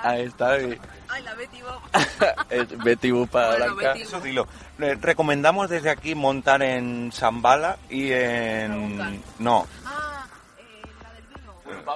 Ahí 0.02 0.24
está. 0.24 0.54
Ay, 0.54 0.80
la 1.24 1.36
Betty 1.36 1.62
Bob. 1.62 1.80
es 2.50 2.78
Betty 2.84 3.12
Boop 3.12 3.30
para 3.30 3.50
Bueno, 3.50 3.76
Blanca. 3.76 3.94
Betty 3.94 4.02
Eso 4.02 4.20
dilo. 4.22 4.48
Le 4.80 4.96
recomendamos 4.96 5.70
desde 5.70 5.92
aquí 5.92 6.16
montar 6.16 6.64
en 6.64 7.12
Zambala 7.14 7.78
y 7.92 8.12
en... 8.12 9.22
No, 9.38 9.68
Ah, 9.86 10.26
eh, 10.58 10.82
la 11.04 11.14
del 11.14 11.24
vino. 11.28 11.94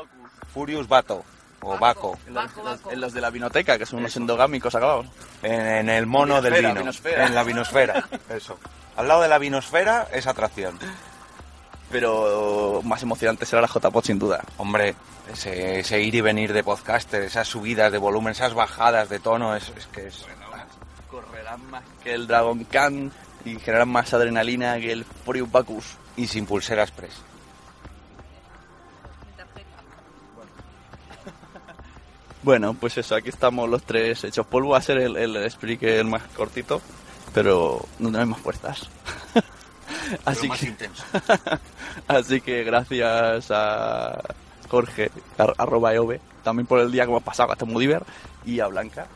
Furious 0.53 0.87
Bato 0.87 1.23
o 1.61 1.75
Baco. 1.79 2.19
En 2.27 2.35
los, 2.35 2.45
en 2.91 3.01
los 3.01 3.13
de 3.13 3.21
la 3.21 3.31
vinoteca, 3.31 3.79
que 3.79 3.87
son 3.87 3.97
unos 3.99 4.15
endogámicos 4.15 4.75
acabados. 4.75 5.07
En, 5.41 5.53
en 5.59 5.89
el 5.89 6.05
mono 6.05 6.39
del 6.39 6.53
vino. 6.53 6.75
vinosfera. 6.75 7.25
En 7.25 7.33
la 7.33 7.43
vinosfera. 7.43 8.07
Eso. 8.29 8.59
Al 8.95 9.07
lado 9.07 9.23
de 9.23 9.29
la 9.29 9.39
vinosfera 9.39 10.07
es 10.13 10.27
atracción. 10.27 10.77
Pero 11.91 12.81
más 12.83 13.03
emocionante 13.03 13.45
será 13.45 13.61
la 13.61 13.67
JPod 13.67 14.03
sin 14.03 14.19
duda. 14.19 14.43
Hombre, 14.57 14.95
ese, 15.31 15.79
ese 15.79 16.01
ir 16.01 16.15
y 16.15 16.21
venir 16.21 16.51
de 16.53 16.63
podcaster, 16.63 17.21
esas 17.23 17.47
subidas 17.47 17.91
de 17.91 17.97
volumen, 17.97 18.31
esas 18.31 18.53
bajadas 18.53 19.09
de 19.09 19.19
tono, 19.19 19.55
es, 19.55 19.71
es 19.77 19.87
que 19.87 20.07
es... 20.07 20.25
Correrán 21.09 21.69
más 21.69 21.83
que 22.03 22.13
el 22.13 22.27
Dragon 22.27 22.63
Khan 22.65 23.11
y 23.45 23.59
generarán 23.59 23.89
más 23.89 24.13
adrenalina 24.13 24.77
que 24.79 24.91
el 24.91 25.05
Furious 25.05 25.51
Bacchus. 25.51 25.85
Y 26.17 26.27
sin 26.27 26.45
pulsera 26.45 26.83
express. 26.83 27.21
Bueno, 32.45 32.75
pues 32.75 32.95
eso, 32.99 33.15
aquí 33.15 33.29
estamos 33.29 33.67
los 33.67 33.81
tres 33.81 34.23
hechos 34.23 34.45
polvo. 34.45 34.69
Va 34.69 34.77
a 34.77 34.81
ser 34.81 34.99
el, 34.99 35.17
el 35.17 35.35
speaker 35.45 36.05
más 36.05 36.21
cortito, 36.35 36.79
pero 37.33 37.83
no 37.97 38.11
tenemos 38.11 38.37
más 38.37 38.41
fuerzas. 38.41 38.87
Así 40.25 40.47
más 40.47 40.59
que, 40.59 40.65
intenso. 40.67 41.03
así 42.07 42.41
que 42.41 42.63
gracias 42.63 43.47
a 43.51 44.21
Jorge, 44.69 45.11
ar- 45.37 45.53
arroba 45.57 45.93
EOB, 45.93 46.19
también 46.43 46.65
por 46.67 46.79
el 46.79 46.91
día 46.91 47.03
que 47.05 47.11
hemos 47.11 47.23
pasado 47.23 47.51
hasta 47.51 47.65
Mudiver, 47.65 48.03
y 48.45 48.59
a 48.59 48.67
Blanca. 48.67 49.07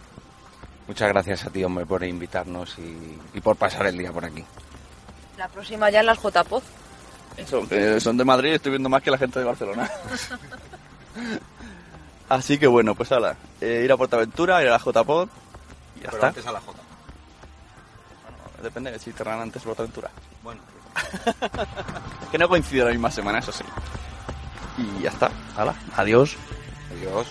Muchas 0.87 1.09
gracias 1.09 1.45
a 1.45 1.49
ti, 1.51 1.63
hombre, 1.63 1.85
por 1.85 2.03
invitarnos 2.03 2.77
y, 2.79 3.19
y 3.33 3.41
por 3.41 3.55
pasar 3.55 3.85
el 3.87 3.97
día 3.97 4.11
por 4.11 4.25
aquí. 4.25 4.43
La 5.37 5.47
próxima 5.47 5.89
ya 5.89 5.99
en 5.99 6.07
las 6.07 6.17
JPOZ. 6.19 6.63
Eso, 7.37 7.67
que 7.69 7.99
son 8.01 8.17
de 8.17 8.25
Madrid, 8.25 8.53
estoy 8.53 8.71
viendo 8.71 8.89
más 8.89 9.01
que 9.03 9.11
la 9.11 9.17
gente 9.17 9.39
de 9.39 9.45
Barcelona. 9.45 9.89
Así 12.29 12.57
que 12.59 12.67
bueno, 12.67 12.95
pues 12.95 13.11
hala, 13.11 13.35
eh, 13.61 13.81
ir 13.83 13.91
a 13.91 13.97
Portaventura, 13.97 14.61
ir 14.61 14.67
a 14.67 14.71
la 14.71 14.77
JPod 14.79 15.27
y 15.95 15.99
ya 16.01 16.05
Pero 16.05 16.13
está. 16.17 16.27
antes 16.27 16.45
a 16.45 16.51
la 16.51 16.59
J. 16.61 16.77
Depende 18.61 18.91
de 18.91 18.99
si 18.99 19.11
terran 19.13 19.39
antes 19.39 19.63
Portaventura. 19.63 20.11
Bueno. 20.43 20.61
que 22.31 22.37
no 22.37 22.47
coincide 22.47 22.85
la 22.85 22.91
misma 22.91 23.11
semana, 23.11 23.39
eso 23.39 23.51
sí. 23.51 23.63
Y 24.77 25.03
ya 25.03 25.09
está. 25.09 25.29
Hala, 25.55 25.75
adiós. 25.95 26.35
Adiós. 26.91 27.27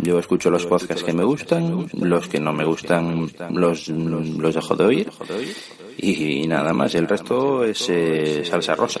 Yo 0.00 0.18
escucho 0.18 0.48
los 0.48 0.64
podcasts 0.64 1.02
que 1.02 1.12
me 1.12 1.24
gustan, 1.24 1.88
los 1.92 2.28
que 2.28 2.38
no 2.38 2.52
me 2.52 2.64
gustan 2.64 3.28
los, 3.50 3.88
los 3.88 4.54
dejo 4.54 4.76
de 4.76 4.84
oír 4.84 5.10
y 5.98 6.46
nada 6.46 6.72
más, 6.72 6.94
el 6.94 7.08
resto 7.08 7.64
es 7.64 7.86
eh, 7.90 8.44
salsa 8.44 8.74
rosa. 8.76 9.00